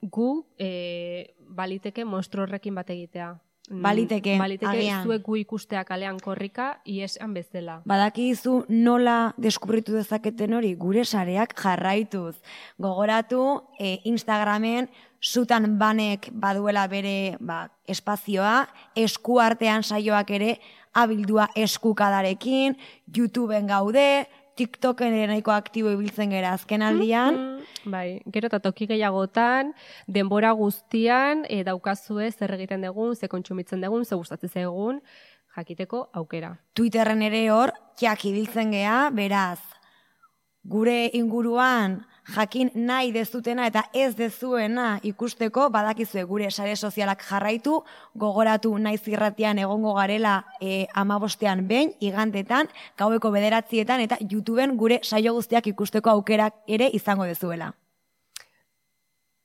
[0.00, 3.34] gu e, baliteke monstru horrekin bat egitea.
[3.70, 5.04] Mm, Baliteke, baliteke agian.
[5.06, 7.76] zuek gu ikustea kalean korrika, iesan bezala.
[7.86, 12.34] Badakizu nola deskubritu dezaketen hori gure sareak jarraituz.
[12.82, 14.88] Gogoratu e, Instagramen
[15.22, 18.66] zutan banek baduela bere ba, espazioa,
[18.96, 20.56] eskuartean saioak ere
[20.92, 22.74] abildua eskukadarekin,
[23.16, 24.26] YouTubeen gaude,
[24.60, 27.38] TikToken ere nahiko aktibo ibiltzen gera azken aldian.
[27.40, 29.72] Mm, bai, gero eta toki gehiagotan,
[30.04, 35.00] denbora guztian, e, daukazue zer egiten dugun, ze kontsumitzen dugun, ze gustatzen zaigun,
[35.56, 36.58] jakiteko aukera.
[36.76, 39.60] Twitterren ere hor, jak ibiltzen gea, beraz,
[40.64, 42.00] gure inguruan
[42.34, 47.80] jakin nahi dezutena eta ez dezuena ikusteko, badakizue gure sare sozialak jarraitu,
[48.14, 55.34] gogoratu naiz irratian egongo garela e, amabostean behin, igandetan, gaueko bederatzietan, eta YouTubeen gure saio
[55.34, 57.72] guztiak ikusteko aukerak ere izango dezuela.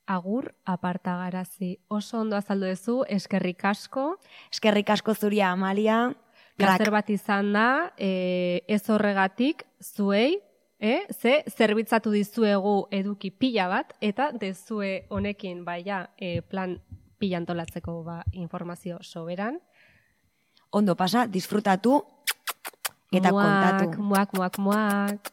[0.05, 1.79] Agur apartagarazi.
[1.89, 4.19] Oso ondo azaldu duzu, eskerrik asko,
[4.53, 6.13] Eskerrik asko zuria Amalia,
[6.55, 10.37] Plazer bat izan da, e, ez horregatik, zuei,
[10.79, 16.79] e, ze zerbitzatu dizuegu eduki pila bat, eta dezue honekin, baia, e, plan
[17.19, 19.59] pila antolatzeko ba, informazio soberan.
[20.75, 22.03] ondo pasa, disfrutatu
[23.11, 24.01] eta muak, kontatu.
[24.01, 25.31] Muak, muak, muak.